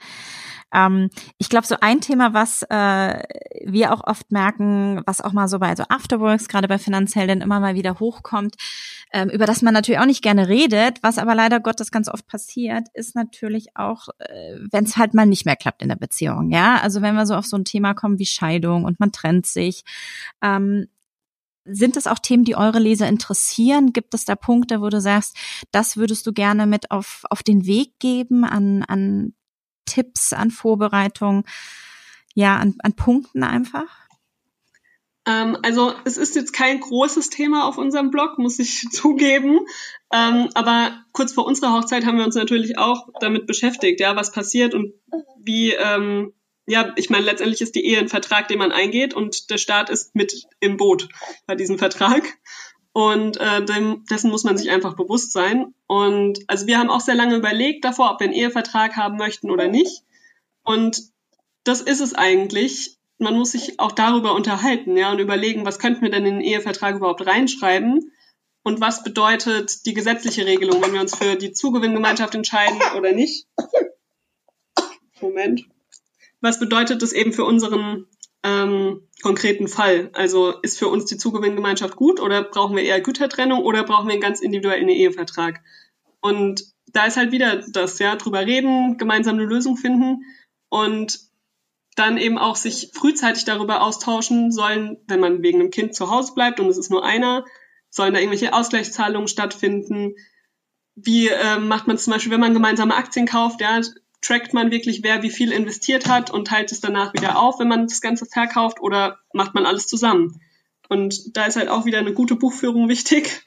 Ähm, 0.75 1.09
ich 1.39 1.49
glaube, 1.49 1.67
so 1.67 1.77
ein 1.81 2.03
Thema, 2.03 2.35
was 2.35 2.63
äh, 2.69 3.23
wir 3.65 3.95
auch 3.95 4.05
oft 4.05 4.31
merken, 4.31 5.01
was 5.07 5.23
auch 5.23 5.33
mal 5.33 5.49
so 5.49 5.59
bei 5.59 5.75
so 5.75 5.85
Afterworks, 5.89 6.49
gerade 6.49 6.69
bei 6.69 6.77
Finanzhelden 6.79 7.41
immer 7.41 7.61
mal 7.61 7.77
wieder 7.77 7.99
hochkommt, 7.99 8.57
ähm, 9.11 9.31
über 9.31 9.47
das 9.47 9.63
man 9.63 9.73
natürlich 9.73 10.01
auch 10.01 10.07
nicht 10.07 10.23
gerne 10.23 10.47
redet, 10.47 11.03
was 11.03 11.17
aber 11.17 11.35
leider 11.35 11.61
Gottes 11.61 11.91
ganz 11.91 12.11
oft 12.11 12.27
passiert, 12.27 12.89
ist 12.93 13.17
natürlich 13.17 13.69
auch, 13.75 14.09
äh, 14.19 14.59
wenn 14.71 14.85
es 14.85 14.99
halt 14.99 15.15
mal 15.15 15.25
nicht 15.25 15.47
mehr 15.47 15.57
klappt 15.57 15.81
in 15.81 15.89
der 15.89 15.97
Beziehung. 15.97 16.51
Ja, 16.51 16.79
also 16.83 17.01
wenn 17.01 17.15
wir 17.15 17.25
so 17.25 17.37
auf 17.37 17.47
so 17.47 17.57
ein 17.57 17.65
Thema 17.65 17.95
kommen 17.95 18.19
wie 18.19 18.27
Scheidung 18.27 18.85
und 18.85 19.01
man 19.01 19.13
trennt 19.13 19.47
sich, 19.47 19.83
ähm, 20.43 20.89
sind 21.65 21.97
das 21.97 22.07
auch 22.07 22.19
Themen, 22.19 22.45
die 22.45 22.57
eure 22.57 22.79
Leser 22.79 23.09
interessieren? 23.09 23.93
Gibt 23.93 24.15
es 24.15 24.25
da 24.25 24.37
Punkte, 24.37 24.81
wo 24.81 24.89
du 24.89 25.01
sagst, 25.01 25.37
das 25.73 25.97
würdest 25.97 26.27
du 26.27 26.33
gerne 26.33 26.67
mit 26.67 26.91
auf, 26.91 27.25
auf 27.31 27.43
den 27.43 27.67
Weg 27.67 27.99
geben 27.99 28.45
an, 28.45 28.83
an 28.83 29.35
Tipps, 29.87 30.33
an 30.33 30.51
Vorbereitung, 30.51 31.45
ja, 32.35 32.57
an, 32.57 32.75
an 32.81 32.95
Punkten 32.95 33.43
einfach? 33.43 34.05
Ähm, 35.27 35.57
also 35.63 35.95
es 36.05 36.17
ist 36.17 36.35
jetzt 36.35 36.53
kein 36.53 36.81
großes 36.81 37.31
Thema 37.31 37.67
auf 37.67 37.79
unserem 37.79 38.11
Blog, 38.11 38.39
muss 38.39 38.59
ich 38.59 38.89
zugeben. 38.91 39.61
Ähm, 40.13 40.51
aber 40.55 40.93
kurz 41.13 41.33
vor 41.33 41.47
unserer 41.47 41.73
Hochzeit 41.73 42.05
haben 42.05 42.19
wir 42.19 42.25
uns 42.25 42.35
natürlich 42.35 42.79
auch 42.79 43.09
damit 43.21 43.47
beschäftigt, 43.47 44.01
ja, 44.01 44.17
was 44.17 44.33
passiert 44.33 44.75
und 44.75 44.93
wie 45.39 45.73
ähm, 45.73 46.35
ja, 46.67 46.93
ich 46.97 47.11
meine, 47.11 47.25
letztendlich 47.25 47.61
ist 47.61 47.75
die 47.75 47.85
Ehe 47.85 47.99
ein 47.99 48.09
Vertrag, 48.09 48.49
den 48.49 48.59
man 48.59 48.73
eingeht 48.73 49.15
und 49.15 49.51
der 49.51 49.59
Staat 49.59 49.91
ist 49.91 50.15
mit 50.15 50.47
im 50.61 50.77
Boot 50.77 51.09
bei 51.47 51.55
diesem 51.55 51.79
Vertrag. 51.79 52.23
Und 52.93 53.39
äh, 53.39 53.65
dem, 53.65 54.05
dessen 54.09 54.31
muss 54.31 54.45
man 54.45 54.57
sich 54.57 54.71
einfach 54.71 54.95
bewusst 54.95 55.33
sein. 55.33 55.75
Und 55.89 56.39
also 56.47 56.67
wir 56.67 56.79
haben 56.79 56.91
auch 56.91 57.01
sehr 57.01 57.17
lange 57.17 57.35
überlegt 57.35 57.85
davor, 57.85 58.13
ob 58.13 58.21
wir 58.21 58.27
einen 58.27 58.37
Ehevertrag 58.37 58.97
haben 58.97 59.17
möchten 59.17 59.51
oder 59.51 59.67
nicht. 59.67 60.05
Und 60.63 61.03
das 61.65 61.81
ist 61.81 62.01
es 62.01 62.15
eigentlich. 62.15 62.99
Man 63.19 63.37
muss 63.37 63.51
sich 63.53 63.81
auch 63.81 63.93
darüber 63.93 64.35
unterhalten, 64.35 64.97
ja, 64.97 65.11
und 65.11 65.19
überlegen, 65.19 65.67
was 65.67 65.79
könnten 65.79 66.03
wir 66.03 66.11
denn 66.11 66.25
in 66.25 66.35
den 66.35 66.45
Ehevertrag 66.45 66.97
überhaupt 66.97 67.27
reinschreiben? 67.27 68.13
Und 68.63 68.81
was 68.81 69.03
bedeutet 69.03 69.87
die 69.87 69.95
gesetzliche 69.95 70.47
Regelung, 70.47 70.83
wenn 70.83 70.93
wir 70.93 71.01
uns 71.01 71.17
für 71.17 71.37
die 71.37 71.53
Zugewinngemeinschaft 71.53 72.35
entscheiden 72.35 72.81
oder 72.97 73.13
nicht? 73.13 73.47
Moment 75.21 75.65
was 76.45 76.61
bedeutet 76.61 77.03
das 77.03 77.13
eben 77.13 77.33
für 77.33 77.45
unseren 77.45 78.07
ähm, 78.43 79.09
konkreten 79.23 79.67
Fall? 79.67 80.11
Also 80.13 80.51
ist 80.61 80.79
für 80.79 80.89
uns 80.89 81.07
die 81.07 81.17
Zugewinngemeinschaft 81.17 81.97
gut 81.97 82.21
oder 82.21 82.45
brauchen 82.45 82.77
wir 82.77 82.85
eher 82.85 83.01
Gütertrennung 83.01 83.63
oder 83.63 83.83
brauchen 83.83 84.07
wir 84.07 84.13
einen 84.13 84.21
ganz 84.21 84.41
individuellen 84.41 84.89
Ehevertrag? 84.89 85.63
Und 86.21 86.65
da 86.87 87.07
ist 87.07 87.17
halt 87.17 87.33
wieder 87.33 87.65
das, 87.69 87.99
ja, 87.99 88.15
drüber 88.17 88.47
reden, 88.47 88.99
gemeinsam 88.99 89.37
eine 89.37 89.47
Lösung 89.47 89.77
finden 89.77 90.23
und 90.69 91.19
dann 91.97 92.19
eben 92.19 92.39
auch 92.39 92.57
sich 92.57 92.91
frühzeitig 92.93 93.45
darüber 93.45 93.83
austauschen 93.83 94.53
sollen, 94.53 94.99
wenn 95.07 95.21
man 95.21 95.43
wegen 95.43 95.61
einem 95.61 95.71
Kind 95.71 95.95
zu 95.95 96.11
Hause 96.11 96.35
bleibt 96.35 96.61
und 96.61 96.69
es 96.69 96.77
ist 96.77 96.91
nur 96.91 97.05
einer, 97.05 97.45
sollen 97.89 98.13
da 98.13 98.21
irgendwelche 98.21 98.53
Ausgleichszahlungen 98.53 99.29
stattfinden? 99.29 100.17
Wie 100.95 101.29
äh, 101.29 101.59
macht 101.59 101.87
man 101.87 101.97
zum 101.97 102.13
Beispiel, 102.13 102.33
wenn 102.33 102.41
man 102.41 102.53
gemeinsame 102.53 102.95
Aktien 102.95 103.27
kauft, 103.27 103.61
ja, 103.61 103.81
trackt 104.25 104.55
man 104.55 104.71
wirklich, 104.71 105.03
wer 105.03 105.23
wie 105.23 105.31
viel 105.31 105.53
investiert 105.53 106.09
hat 106.09 106.31
und 106.31 106.49
teilt 106.49 106.73
es 106.73 106.81
danach 106.81 107.13
wieder 107.13 107.39
auf, 107.39 107.59
wenn 107.59 107.69
man 107.69 107.87
das 107.87 108.01
Ganze 108.01 108.27
verkauft 108.27 108.81
oder 108.81 109.19
macht 109.33 109.55
man 109.55 109.67
alles 109.67 109.87
zusammen? 109.87 110.41
Und 110.89 111.37
da 111.37 111.47
ist 111.47 111.57
halt 111.57 111.69
auch 111.69 111.85
wieder 111.85 111.99
eine 111.99 112.13
gute 112.13 112.37
Buchführung 112.37 112.89
wichtig 112.89 113.43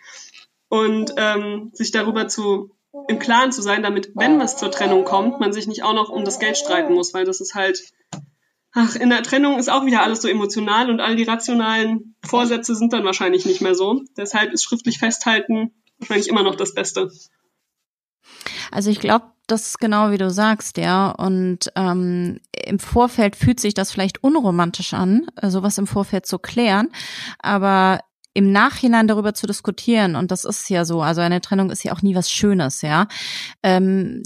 und 0.69 1.13
ähm, 1.17 1.71
sich 1.73 1.91
darüber 1.91 2.27
zu 2.27 2.71
im 3.07 3.19
Klaren 3.19 3.51
zu 3.51 3.61
sein, 3.61 3.83
damit, 3.83 4.11
wenn 4.15 4.41
es 4.41 4.57
zur 4.57 4.71
Trennung 4.71 5.03
kommt, 5.03 5.39
man 5.39 5.53
sich 5.53 5.67
nicht 5.67 5.83
auch 5.83 5.93
noch 5.93 6.09
um 6.09 6.25
das 6.25 6.39
Geld 6.39 6.57
streiten 6.57 6.93
muss, 6.93 7.13
weil 7.13 7.25
das 7.25 7.41
ist 7.41 7.53
halt, 7.53 7.93
ach, 8.71 8.95
in 8.95 9.09
der 9.09 9.21
Trennung 9.21 9.59
ist 9.59 9.69
auch 9.69 9.85
wieder 9.85 10.01
alles 10.01 10.21
so 10.21 10.27
emotional 10.27 10.89
und 10.89 10.99
all 10.99 11.15
die 11.15 11.23
rationalen 11.23 12.15
Vorsätze 12.25 12.75
sind 12.75 12.93
dann 12.93 13.05
wahrscheinlich 13.05 13.45
nicht 13.45 13.61
mehr 13.61 13.75
so. 13.75 14.01
Deshalb 14.17 14.51
ist 14.51 14.63
schriftlich 14.63 14.97
festhalten 14.97 15.73
wahrscheinlich 15.99 16.27
immer 16.27 16.43
noch 16.43 16.55
das 16.55 16.73
Beste. 16.73 17.11
Also 18.71 18.89
ich 18.89 18.99
glaube, 18.99 19.31
das 19.47 19.67
ist 19.67 19.79
genau 19.79 20.11
wie 20.11 20.17
du 20.17 20.29
sagst, 20.29 20.77
ja. 20.77 21.09
Und 21.11 21.71
ähm, 21.75 22.39
im 22.51 22.79
Vorfeld 22.79 23.35
fühlt 23.35 23.59
sich 23.59 23.73
das 23.73 23.91
vielleicht 23.91 24.23
unromantisch 24.23 24.93
an, 24.93 25.27
sowas 25.41 25.77
im 25.77 25.87
Vorfeld 25.87 26.25
zu 26.25 26.37
klären, 26.37 26.89
aber 27.39 28.01
im 28.33 28.51
Nachhinein 28.51 29.07
darüber 29.07 29.33
zu 29.33 29.47
diskutieren, 29.47 30.15
und 30.15 30.29
das 30.29 30.45
ist 30.45 30.69
ja 30.69 30.85
so, 30.85 31.01
also 31.01 31.21
eine 31.21 31.41
Trennung 31.41 31.71
ist 31.71 31.83
ja 31.83 31.93
auch 31.93 32.03
nie 32.03 32.13
was 32.13 32.29
Schönes, 32.29 32.81
ja. 32.83 33.07
Ähm, 33.63 34.21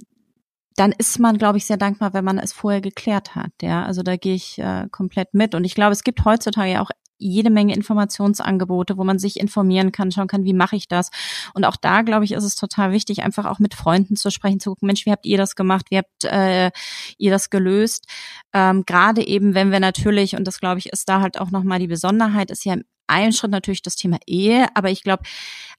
dann 0.76 0.92
ist 0.94 1.20
man, 1.20 1.38
glaube 1.38 1.58
ich, 1.58 1.66
sehr 1.66 1.78
dankbar, 1.78 2.14
wenn 2.14 2.26
man 2.26 2.40
es 2.40 2.54
vorher 2.54 2.82
geklärt 2.82 3.36
hat. 3.36 3.52
Ja, 3.62 3.86
also 3.86 4.04
da 4.04 4.16
gehe 4.16 4.36
ich 4.36 4.58
äh, 4.58 4.88
komplett 4.90 5.34
mit. 5.34 5.54
Und 5.54 5.64
ich 5.66 5.76
glaube, 5.76 5.92
es 5.92 6.04
gibt 6.04 6.24
heutzutage 6.26 6.72
ja 6.72 6.82
auch 6.82 6.92
jede 7.22 7.50
Menge 7.50 7.74
Informationsangebote, 7.76 8.98
wo 8.98 9.04
man 9.04 9.20
sich 9.20 9.40
informieren 9.40 9.92
kann, 9.92 10.12
schauen 10.12 10.28
kann, 10.28 10.44
wie 10.44 10.54
mache 10.54 10.76
ich 10.76 10.88
das. 10.88 11.10
Und 11.54 11.66
auch 11.66 11.76
da, 11.76 12.02
glaube 12.02 12.26
ich, 12.26 12.32
ist 12.32 12.44
es 12.44 12.56
total 12.56 12.92
wichtig, 12.92 13.24
einfach 13.24 13.46
auch 13.46 13.60
mit 13.60 13.74
Freunden 13.74 14.16
zu 14.16 14.32
sprechen, 14.32 14.60
zu 14.60 14.72
gucken, 14.72 14.88
Mensch, 14.88 15.06
wie 15.06 15.12
habt 15.12 15.26
ihr 15.26 15.38
das 15.38 15.56
gemacht, 15.56 15.88
wie 15.90 15.98
habt 15.98 16.24
äh, 16.24 16.72
ihr 17.18 17.32
das 17.32 17.50
gelöst? 17.50 18.06
Ähm, 18.54 18.84
Gerade 18.86 19.26
eben, 19.26 19.54
wenn 19.54 19.72
wir 19.72 19.80
natürlich, 19.80 20.36
und 20.36 20.46
das 20.46 20.60
glaube 20.60 20.80
ich, 20.80 20.88
ist 20.88 21.08
da 21.08 21.22
halt 21.22 21.40
auch 21.40 21.52
nochmal 21.52 21.80
die 21.80 21.88
Besonderheit, 21.88 22.52
ist 22.52 22.66
ja 22.66 22.74
im 22.74 22.84
einen 23.12 23.34
Schritt 23.34 23.52
natürlich 23.52 23.82
das 23.82 23.96
Thema 23.96 24.18
Ehe, 24.26 24.68
aber 24.74 24.90
ich 24.90 25.04
glaube, 25.04 25.24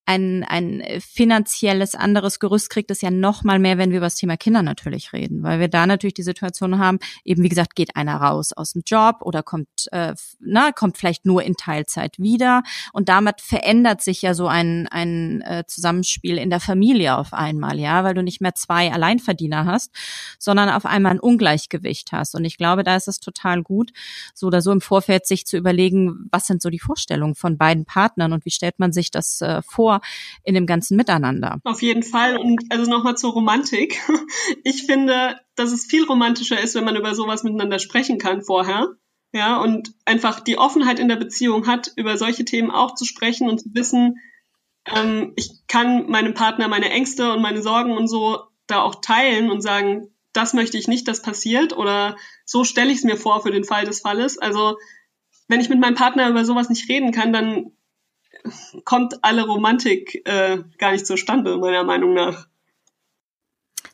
ein, 0.05 0.45
ein 0.45 0.83
finanzielles 1.01 1.95
anderes 1.95 2.41
Gerüst 2.41 2.71
kriegt 2.71 2.91
es 2.91 3.03
ja 3.03 3.11
noch 3.11 3.45
mal 3.45 3.61
mehr, 3.61 3.79
wenn 3.79 3.91
wir 3.91 3.99
über 3.99 4.07
das 4.07 4.17
Thema 4.17 4.37
Kinder 4.37 4.63
natürlich 4.63 5.13
reden, 5.13 5.43
weil 5.43 5.61
wir 5.61 5.69
da 5.69 5.87
natürlich 5.87 6.15
die 6.15 6.25
Situation 6.25 6.79
haben, 6.79 6.99
eben 7.25 7.43
wie 7.43 7.49
gesagt, 7.49 7.77
geht 7.77 7.95
einer 7.95 8.17
raus 8.17 8.53
aus 8.53 8.73
dem 8.73 8.83
Job 8.85 9.19
oder 9.21 9.43
kommt, 9.45 9.69
äh, 9.93 10.15
na, 10.41 10.73
kommt 10.73 10.99
vielleicht 10.99 11.25
nur 11.25 11.45
in 11.45 11.55
Teilzeit 11.55 12.19
wieder. 12.19 12.63
Und 12.93 13.09
damit 13.09 13.41
verändert 13.41 14.03
sich 14.03 14.23
ja 14.23 14.35
so 14.35 14.49
ein, 14.49 14.89
ein 14.89 15.41
äh, 15.43 15.65
Zusammenspiel 15.69 16.37
in 16.37 16.51
der 16.51 16.61
Familie 16.61 17.17
auf 17.17 17.33
einmal, 17.33 17.79
ja, 17.79 18.03
weil 18.03 18.15
du 18.15 18.23
nicht 18.23 18.41
mehr 18.41 18.55
zwei 18.55 18.93
Alleinverdiener 18.93 19.67
hast, 19.67 19.95
sondern 20.39 20.69
auf 20.69 20.85
einmal 20.85 21.13
ein 21.13 21.21
Ungleichgewicht 21.21 22.11
hast. 22.11 22.35
Und 22.35 22.45
ich 22.45 22.57
glaube, 22.57 22.83
da 22.83 22.97
ist 22.97 23.07
es 23.07 23.21
total 23.21 23.63
gut, 23.63 23.93
so 24.35 24.49
oder 24.49 24.63
so 24.63 24.73
im 24.73 24.81
Vorfeld 24.81 25.27
sich 25.27 25.47
zu 25.47 25.57
überlegen, 25.57 26.29
was 26.33 26.49
sind 26.49 26.61
so 26.61 26.71
die 26.71 26.81
Vorstellungen 26.81 27.37
von 27.37 27.57
beiden 27.57 27.85
Partnern 27.85 28.33
und 28.33 28.45
wie 28.45 28.51
stellt 28.51 28.81
man 28.81 28.93
sich 28.93 29.13
das 29.13 29.41
äh, 29.41 29.63
vor 29.63 29.92
vor 29.93 30.01
in 30.45 30.55
dem 30.55 30.67
ganzen 30.67 30.97
Miteinander. 30.97 31.59
Auf 31.65 31.83
jeden 31.83 32.03
Fall. 32.03 32.37
Und 32.37 32.65
also 32.71 32.91
nochmal 32.91 33.17
zur 33.17 33.33
Romantik. 33.33 34.01
Ich 34.65 34.85
finde, 34.85 35.39
dass 35.57 35.73
es 35.73 35.87
viel 35.87 36.05
romantischer 36.05 36.61
ist, 36.61 36.75
wenn 36.75 36.85
man 36.85 36.97
über 36.97 37.15
sowas 37.15 37.43
miteinander 37.43 37.79
sprechen 37.79 38.19
kann 38.19 38.43
vorher. 38.43 38.89
Ja, 39.33 39.61
und 39.61 39.95
einfach 40.05 40.41
die 40.41 40.59
Offenheit 40.59 40.99
in 40.99 41.09
der 41.09 41.17
Beziehung 41.17 41.67
hat, 41.67 41.93
über 41.97 42.17
solche 42.17 42.45
Themen 42.45 42.71
auch 42.71 42.95
zu 42.95 43.05
sprechen 43.05 43.49
und 43.49 43.61
zu 43.61 43.71
wissen, 43.73 44.19
ähm, 44.87 45.33
ich 45.37 45.67
kann 45.69 46.09
meinem 46.11 46.35
Partner 46.35 46.69
meine 46.69 46.91
Ängste 46.91 47.33
und 47.33 47.43
meine 47.43 47.63
Sorgen 47.63 47.97
und 47.97 48.09
so 48.09 48.41
da 48.67 48.83
auch 48.83 48.97
teilen 48.97 49.51
und 49.51 49.63
sagen, 49.63 50.09
das 50.33 50.55
möchte 50.55 50.79
ich 50.79 50.89
nicht, 50.89 51.09
dass 51.09 51.23
passiert 51.23 51.77
oder 51.77 52.17
so 52.45 52.65
stelle 52.65 52.91
ich 52.91 52.99
es 52.99 53.05
mir 53.05 53.17
vor 53.17 53.43
für 53.43 53.51
den 53.51 53.65
Fall 53.65 53.85
des 53.85 54.01
Falles. 54.01 54.39
Also 54.39 54.77
wenn 55.49 55.61
ich 55.61 55.69
mit 55.69 55.81
meinem 55.81 55.95
Partner 55.95 56.29
über 56.29 56.45
sowas 56.45 56.69
nicht 56.69 56.89
reden 56.89 57.13
kann, 57.13 57.33
dann 57.33 57.73
kommt 58.85 59.23
alle 59.23 59.47
Romantik 59.47 60.27
äh, 60.27 60.59
gar 60.79 60.93
nicht 60.93 61.07
zustande, 61.07 61.59
meiner 61.59 61.85
Meinung 61.85 62.15
nach. 62.15 62.47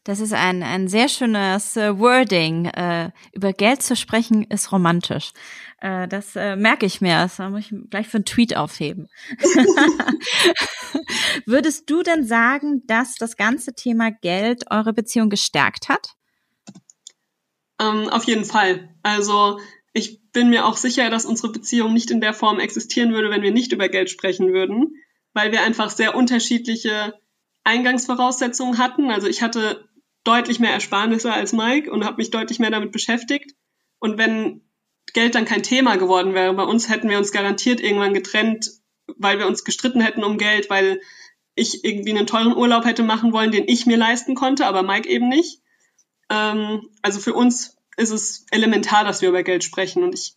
Das 0.08 0.20
ist 0.20 0.32
ein, 0.32 0.62
ein 0.62 0.88
sehr 0.88 1.10
schönes 1.10 1.76
äh, 1.76 1.98
Wording. 1.98 2.64
Äh, 2.64 3.10
über 3.32 3.52
Geld 3.52 3.82
zu 3.82 3.94
sprechen 3.94 4.42
ist 4.44 4.72
romantisch. 4.72 5.32
Äh, 5.82 6.08
das 6.08 6.34
äh, 6.34 6.56
merke 6.56 6.86
ich 6.86 7.02
mir. 7.02 7.18
Das 7.18 7.38
muss 7.38 7.70
ich 7.70 7.74
gleich 7.90 8.08
für 8.08 8.16
einen 8.16 8.24
Tweet 8.24 8.56
aufheben. 8.56 9.10
Würdest 11.44 11.90
du 11.90 12.02
denn 12.02 12.26
sagen, 12.26 12.86
dass 12.86 13.16
das 13.16 13.36
ganze 13.36 13.74
Thema 13.74 14.10
Geld 14.10 14.64
eure 14.70 14.94
Beziehung 14.94 15.28
gestärkt 15.28 15.90
hat? 15.90 16.14
Ähm, 17.78 18.08
auf 18.08 18.24
jeden 18.24 18.46
Fall. 18.46 18.88
Also 19.02 19.60
ich 19.92 20.30
bin 20.32 20.50
mir 20.50 20.66
auch 20.66 20.76
sicher, 20.76 21.10
dass 21.10 21.24
unsere 21.24 21.52
Beziehung 21.52 21.92
nicht 21.92 22.10
in 22.10 22.20
der 22.20 22.34
Form 22.34 22.60
existieren 22.60 23.12
würde, 23.12 23.30
wenn 23.30 23.42
wir 23.42 23.52
nicht 23.52 23.72
über 23.72 23.88
Geld 23.88 24.10
sprechen 24.10 24.52
würden, 24.52 24.94
weil 25.32 25.52
wir 25.52 25.62
einfach 25.62 25.90
sehr 25.90 26.14
unterschiedliche 26.14 27.14
Eingangsvoraussetzungen 27.64 28.78
hatten. 28.78 29.10
Also 29.10 29.26
ich 29.26 29.42
hatte 29.42 29.88
deutlich 30.24 30.60
mehr 30.60 30.72
Ersparnisse 30.72 31.32
als 31.32 31.52
Mike 31.52 31.90
und 31.90 32.04
habe 32.04 32.18
mich 32.18 32.30
deutlich 32.30 32.58
mehr 32.58 32.70
damit 32.70 32.92
beschäftigt. 32.92 33.54
Und 33.98 34.18
wenn 34.18 34.62
Geld 35.14 35.34
dann 35.34 35.46
kein 35.46 35.62
Thema 35.62 35.96
geworden 35.96 36.34
wäre, 36.34 36.52
bei 36.54 36.64
uns 36.64 36.88
hätten 36.88 37.08
wir 37.08 37.18
uns 37.18 37.32
garantiert 37.32 37.80
irgendwann 37.80 38.14
getrennt, 38.14 38.70
weil 39.16 39.38
wir 39.38 39.46
uns 39.46 39.64
gestritten 39.64 40.00
hätten 40.00 40.22
um 40.22 40.38
Geld, 40.38 40.68
weil 40.70 41.00
ich 41.54 41.84
irgendwie 41.84 42.10
einen 42.10 42.26
teuren 42.26 42.56
Urlaub 42.56 42.84
hätte 42.84 43.02
machen 43.02 43.32
wollen, 43.32 43.50
den 43.50 43.66
ich 43.66 43.86
mir 43.86 43.96
leisten 43.96 44.34
konnte, 44.34 44.66
aber 44.66 44.82
Mike 44.82 45.08
eben 45.08 45.28
nicht. 45.28 45.60
Ähm, 46.30 46.90
also 47.02 47.20
für 47.20 47.32
uns 47.32 47.77
ist 47.98 48.10
es 48.10 48.46
elementar, 48.50 49.04
dass 49.04 49.20
wir 49.20 49.28
über 49.28 49.42
Geld 49.42 49.64
sprechen. 49.64 50.02
Und 50.02 50.14
ich, 50.14 50.36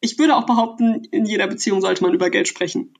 ich 0.00 0.18
würde 0.18 0.36
auch 0.36 0.46
behaupten, 0.46 1.02
in 1.10 1.26
jeder 1.26 1.46
Beziehung 1.46 1.80
sollte 1.80 2.02
man 2.02 2.14
über 2.14 2.30
Geld 2.30 2.48
sprechen. 2.48 2.94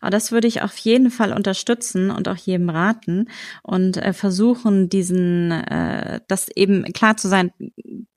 Aber 0.00 0.10
das 0.10 0.32
würde 0.32 0.48
ich 0.48 0.62
auf 0.62 0.76
jeden 0.78 1.10
Fall 1.10 1.32
unterstützen 1.32 2.10
und 2.10 2.26
auch 2.26 2.36
jedem 2.36 2.70
raten 2.70 3.28
und 3.62 3.98
äh, 3.98 4.12
versuchen, 4.14 4.88
diesen, 4.88 5.50
äh, 5.50 6.20
das 6.26 6.48
eben 6.48 6.84
klar 6.92 7.18
zu 7.18 7.28
sein, 7.28 7.52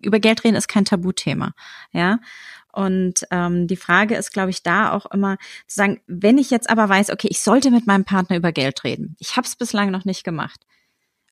über 0.02 0.19
Geld 0.19 0.43
reden 0.46 0.56
ist 0.56 0.69
kein 0.69 0.86
Tabuthema, 0.86 1.54
ja. 1.91 2.19
Und 2.72 3.28
ähm, 3.30 3.67
die 3.67 3.76
Frage 3.76 4.15
ist, 4.15 4.32
glaube 4.32 4.50
ich, 4.50 4.63
da 4.63 4.93
auch 4.93 5.06
immer 5.12 5.38
zu 5.67 5.76
sagen, 5.76 6.02
wenn 6.08 6.39
ich 6.39 6.50
jetzt 6.50 6.69
aber 6.69 6.89
weiß, 6.89 7.12
okay, 7.12 7.28
ich 7.30 7.41
sollte 7.41 7.69
mit 7.69 7.86
meinem 7.86 8.06
Partner 8.06 8.38
über 8.38 8.52
Geld 8.52 8.84
reden. 8.84 9.15
Ich 9.19 9.38
habe 9.38 9.46
es 9.46 9.56
bislang 9.56 9.91
noch 9.91 10.06
nicht 10.06 10.24
gemacht. 10.24 10.65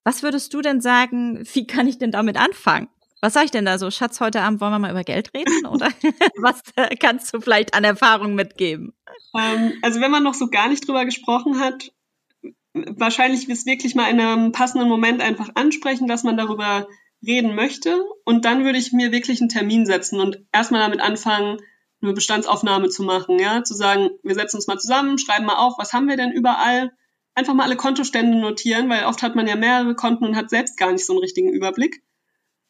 Was 0.03 0.23
würdest 0.23 0.53
du 0.53 0.61
denn 0.61 0.81
sagen, 0.81 1.43
wie 1.53 1.67
kann 1.67 1.87
ich 1.87 1.97
denn 1.97 2.11
damit 2.11 2.37
anfangen? 2.37 2.87
Was 3.21 3.33
sag 3.33 3.45
ich 3.45 3.51
denn 3.51 3.65
da 3.65 3.77
so? 3.77 3.91
Schatz, 3.91 4.19
heute 4.19 4.41
Abend 4.41 4.61
wollen 4.61 4.71
wir 4.71 4.79
mal 4.79 4.91
über 4.91 5.03
Geld 5.03 5.31
reden? 5.35 5.67
Oder 5.67 5.89
was 6.37 6.61
äh, 6.75 6.95
kannst 6.95 7.31
du 7.33 7.39
vielleicht 7.39 7.75
an 7.75 7.83
Erfahrung 7.83 8.33
mitgeben? 8.33 8.93
Ähm, 9.37 9.73
also 9.83 10.01
wenn 10.01 10.09
man 10.09 10.23
noch 10.23 10.33
so 10.33 10.47
gar 10.47 10.69
nicht 10.69 10.87
drüber 10.87 11.05
gesprochen 11.05 11.59
hat, 11.59 11.91
wahrscheinlich 12.73 13.47
ist 13.47 13.67
wirklich 13.67 13.93
mal 13.93 14.09
in 14.09 14.19
einem 14.19 14.51
passenden 14.51 14.89
Moment 14.89 15.21
einfach 15.21 15.49
ansprechen, 15.53 16.07
dass 16.07 16.23
man 16.23 16.35
darüber 16.35 16.87
reden 17.25 17.53
möchte. 17.53 18.03
Und 18.25 18.45
dann 18.45 18.63
würde 18.63 18.79
ich 18.79 18.91
mir 18.91 19.11
wirklich 19.11 19.39
einen 19.39 19.49
Termin 19.49 19.85
setzen 19.85 20.19
und 20.19 20.43
erstmal 20.51 20.81
damit 20.81 21.01
anfangen, 21.01 21.59
eine 22.01 22.13
Bestandsaufnahme 22.13 22.89
zu 22.89 23.03
machen, 23.03 23.37
ja, 23.37 23.63
zu 23.63 23.75
sagen, 23.75 24.09
wir 24.23 24.33
setzen 24.33 24.55
uns 24.57 24.65
mal 24.65 24.79
zusammen, 24.79 25.19
schreiben 25.19 25.45
mal 25.45 25.57
auf, 25.57 25.75
was 25.77 25.93
haben 25.93 26.07
wir 26.07 26.17
denn 26.17 26.31
überall, 26.31 26.91
einfach 27.35 27.53
mal 27.53 27.63
alle 27.63 27.75
Kontostände 27.75 28.37
notieren, 28.37 28.89
weil 28.89 29.05
oft 29.05 29.23
hat 29.23 29.35
man 29.35 29.47
ja 29.47 29.55
mehrere 29.55 29.95
Konten 29.95 30.25
und 30.25 30.35
hat 30.35 30.49
selbst 30.49 30.77
gar 30.77 30.91
nicht 30.91 31.05
so 31.05 31.13
einen 31.13 31.21
richtigen 31.21 31.49
Überblick. 31.49 32.03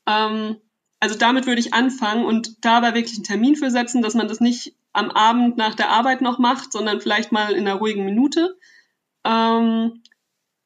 Ähm, 0.07 0.57
also 0.99 1.17
damit 1.17 1.47
würde 1.47 1.61
ich 1.61 1.73
anfangen 1.73 2.25
und 2.25 2.63
dabei 2.63 2.93
wirklich 2.93 3.15
einen 3.15 3.23
Termin 3.23 3.55
für 3.55 3.71
setzen, 3.71 4.01
dass 4.01 4.13
man 4.13 4.27
das 4.27 4.39
nicht 4.39 4.75
am 4.93 5.09
Abend 5.09 5.57
nach 5.57 5.73
der 5.73 5.89
Arbeit 5.89 6.21
noch 6.21 6.37
macht, 6.37 6.71
sondern 6.71 7.01
vielleicht 7.01 7.31
mal 7.31 7.53
in 7.53 7.67
einer 7.67 7.77
ruhigen 7.77 8.05
Minute. 8.05 8.57
Ähm, 9.23 10.01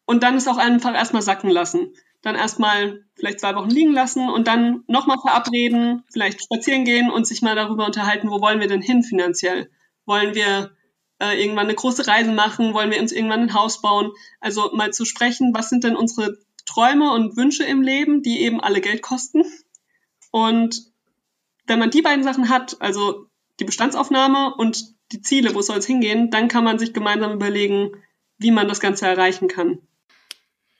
und 0.05 0.23
dann 0.23 0.35
es 0.35 0.47
auch 0.47 0.57
einfach 0.57 0.93
erstmal 0.93 1.21
sacken 1.21 1.49
lassen 1.49 1.93
dann 2.25 2.35
erstmal 2.35 3.05
vielleicht 3.13 3.39
zwei 3.39 3.55
Wochen 3.55 3.69
liegen 3.69 3.93
lassen 3.93 4.29
und 4.29 4.47
dann 4.47 4.83
nochmal 4.87 5.19
verabreden, 5.19 6.03
vielleicht 6.11 6.43
spazieren 6.43 6.83
gehen 6.83 7.11
und 7.11 7.27
sich 7.27 7.43
mal 7.43 7.55
darüber 7.55 7.85
unterhalten, 7.85 8.31
wo 8.31 8.41
wollen 8.41 8.59
wir 8.59 8.67
denn 8.67 8.81
hin 8.81 9.03
finanziell? 9.03 9.69
Wollen 10.07 10.33
wir 10.33 10.74
äh, 11.19 11.41
irgendwann 11.41 11.65
eine 11.65 11.75
große 11.75 12.07
Reise 12.07 12.31
machen? 12.31 12.73
Wollen 12.73 12.91
wir 12.91 12.99
uns 12.99 13.11
irgendwann 13.11 13.41
ein 13.41 13.53
Haus 13.53 13.81
bauen? 13.81 14.11
Also 14.39 14.71
mal 14.73 14.93
zu 14.93 15.05
sprechen, 15.05 15.53
was 15.53 15.69
sind 15.69 15.83
denn 15.83 15.95
unsere 15.95 16.37
Träume 16.65 17.11
und 17.11 17.37
Wünsche 17.37 17.63
im 17.63 17.81
Leben, 17.81 18.21
die 18.21 18.41
eben 18.41 18.61
alle 18.61 18.81
Geld 18.81 19.01
kosten? 19.01 19.43
Und 20.31 20.91
wenn 21.67 21.79
man 21.79 21.91
die 21.91 22.01
beiden 22.01 22.23
Sachen 22.23 22.49
hat, 22.49 22.81
also 22.81 23.27
die 23.59 23.65
Bestandsaufnahme 23.65 24.53
und 24.55 24.95
die 25.11 25.21
Ziele, 25.21 25.55
wo 25.55 25.61
soll 25.61 25.77
es 25.77 25.85
hingehen, 25.85 26.29
dann 26.31 26.47
kann 26.47 26.63
man 26.63 26.79
sich 26.79 26.93
gemeinsam 26.93 27.33
überlegen, 27.33 27.91
wie 28.37 28.51
man 28.51 28.67
das 28.67 28.79
Ganze 28.79 29.05
erreichen 29.05 29.47
kann. 29.47 29.79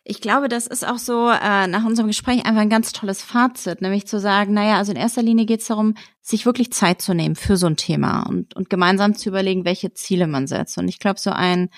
Ich 0.08 0.22
glaube, 0.22 0.50
das 0.50 0.68
ist 0.68 0.88
auch 0.88 1.00
so 1.00 1.30
äh, 1.30 1.65
nach 1.65 1.84
unserem 1.84 2.08
Gespräch 2.08 2.46
einfach 2.46 2.62
ein 2.62 2.70
ganz 2.70 2.91
tolles 2.91 3.24
Fazit, 3.24 3.82
nämlich 3.82 4.06
zu 4.06 4.20
sagen, 4.20 4.54
naja, 4.54 4.78
also 4.78 4.91
in 4.91 5.00
erster 5.00 5.24
Linie 5.24 5.48
geht 5.48 5.62
es 5.62 5.68
darum, 5.68 5.96
sich 6.22 6.46
wirklich 6.46 6.72
Zeit 6.72 7.02
zu 7.02 7.15
nehmen 7.15 7.36
für 7.36 7.58
so 7.58 7.65
ein 7.65 7.76
Thema 7.76 8.22
und, 8.22 8.56
und 8.56 8.70
gemeinsam 8.70 9.15
zu 9.15 9.30
überlegen, 9.30 9.65
welche 9.65 9.96
Ziele 9.96 10.28
man 10.28 10.46
setzt. 10.46 10.78
Und 10.78 10.88
ich 10.89 11.00
glaube, 11.00 11.20
so 11.20 11.32
ein 11.32 11.70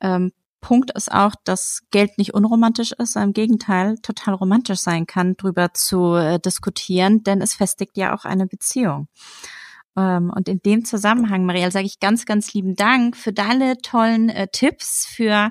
ähm, 0.00 0.30
Punkt 0.60 0.92
ist 0.92 1.10
auch, 1.10 1.34
dass 1.42 1.80
Geld 1.90 2.18
nicht 2.18 2.34
unromantisch 2.34 2.92
ist, 2.92 3.16
im 3.16 3.32
Gegenteil 3.32 3.96
total 3.98 4.34
romantisch 4.34 4.78
sein 4.78 5.08
kann, 5.08 5.36
drüber 5.36 5.74
zu 5.74 6.14
äh, 6.14 6.38
diskutieren, 6.38 7.24
denn 7.24 7.42
es 7.42 7.54
festigt 7.54 7.96
ja 7.96 8.14
auch 8.14 8.24
eine 8.24 8.46
Beziehung. 8.46 9.08
Ähm, 9.96 10.32
und 10.34 10.48
in 10.48 10.60
dem 10.60 10.84
Zusammenhang, 10.84 11.44
Marielle, 11.44 11.70
sage 11.70 11.86
ich 11.86 12.00
ganz, 12.00 12.24
ganz 12.24 12.54
lieben 12.54 12.74
Dank 12.74 13.16
für 13.16 13.32
deine 13.32 13.76
tollen 13.78 14.28
äh, 14.30 14.48
Tipps, 14.50 15.06
für 15.06 15.50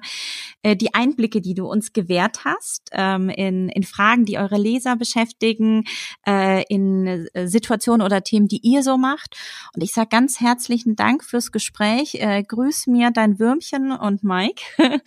äh, 0.63 0.75
die 0.75 0.93
Einblicke, 0.93 1.41
die 1.41 1.53
du 1.53 1.67
uns 1.67 1.93
gewährt 1.93 2.43
hast, 2.43 2.89
ähm, 2.91 3.29
in, 3.29 3.69
in 3.69 3.83
Fragen, 3.83 4.25
die 4.25 4.37
eure 4.37 4.57
Leser 4.57 4.95
beschäftigen, 4.95 5.83
äh, 6.27 6.63
in 6.69 7.27
äh, 7.33 7.47
Situationen 7.47 8.05
oder 8.05 8.23
Themen, 8.23 8.47
die 8.47 8.61
ihr 8.63 8.83
so 8.83 8.97
macht. 8.97 9.37
Und 9.75 9.83
ich 9.83 9.93
sage 9.93 10.09
ganz 10.09 10.39
herzlichen 10.39 10.95
Dank 10.95 11.23
fürs 11.23 11.51
Gespräch. 11.51 12.15
Äh, 12.15 12.43
grüß 12.43 12.87
mir 12.87 13.11
dein 13.11 13.39
Würmchen 13.39 13.91
und 13.91 14.23
Mike. 14.23 14.63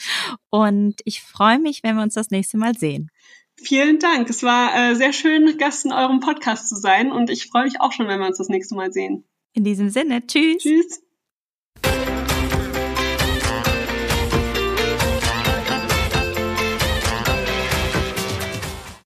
und 0.50 1.00
ich 1.04 1.22
freue 1.22 1.58
mich, 1.58 1.82
wenn 1.82 1.96
wir 1.96 2.02
uns 2.02 2.14
das 2.14 2.30
nächste 2.30 2.56
Mal 2.56 2.76
sehen. 2.76 3.10
Vielen 3.56 3.98
Dank. 3.98 4.28
Es 4.28 4.42
war 4.42 4.74
äh, 4.74 4.94
sehr 4.94 5.12
schön, 5.12 5.56
Gast 5.58 5.84
in 5.84 5.92
eurem 5.92 6.20
Podcast 6.20 6.68
zu 6.68 6.76
sein 6.76 7.12
und 7.12 7.30
ich 7.30 7.46
freue 7.46 7.64
mich 7.64 7.80
auch 7.80 7.92
schon, 7.92 8.08
wenn 8.08 8.20
wir 8.20 8.26
uns 8.26 8.38
das 8.38 8.48
nächste 8.48 8.74
Mal 8.74 8.92
sehen. 8.92 9.24
In 9.52 9.64
diesem 9.64 9.90
Sinne, 9.90 10.26
tschüss. 10.26 10.62
Tschüss. 10.62 11.03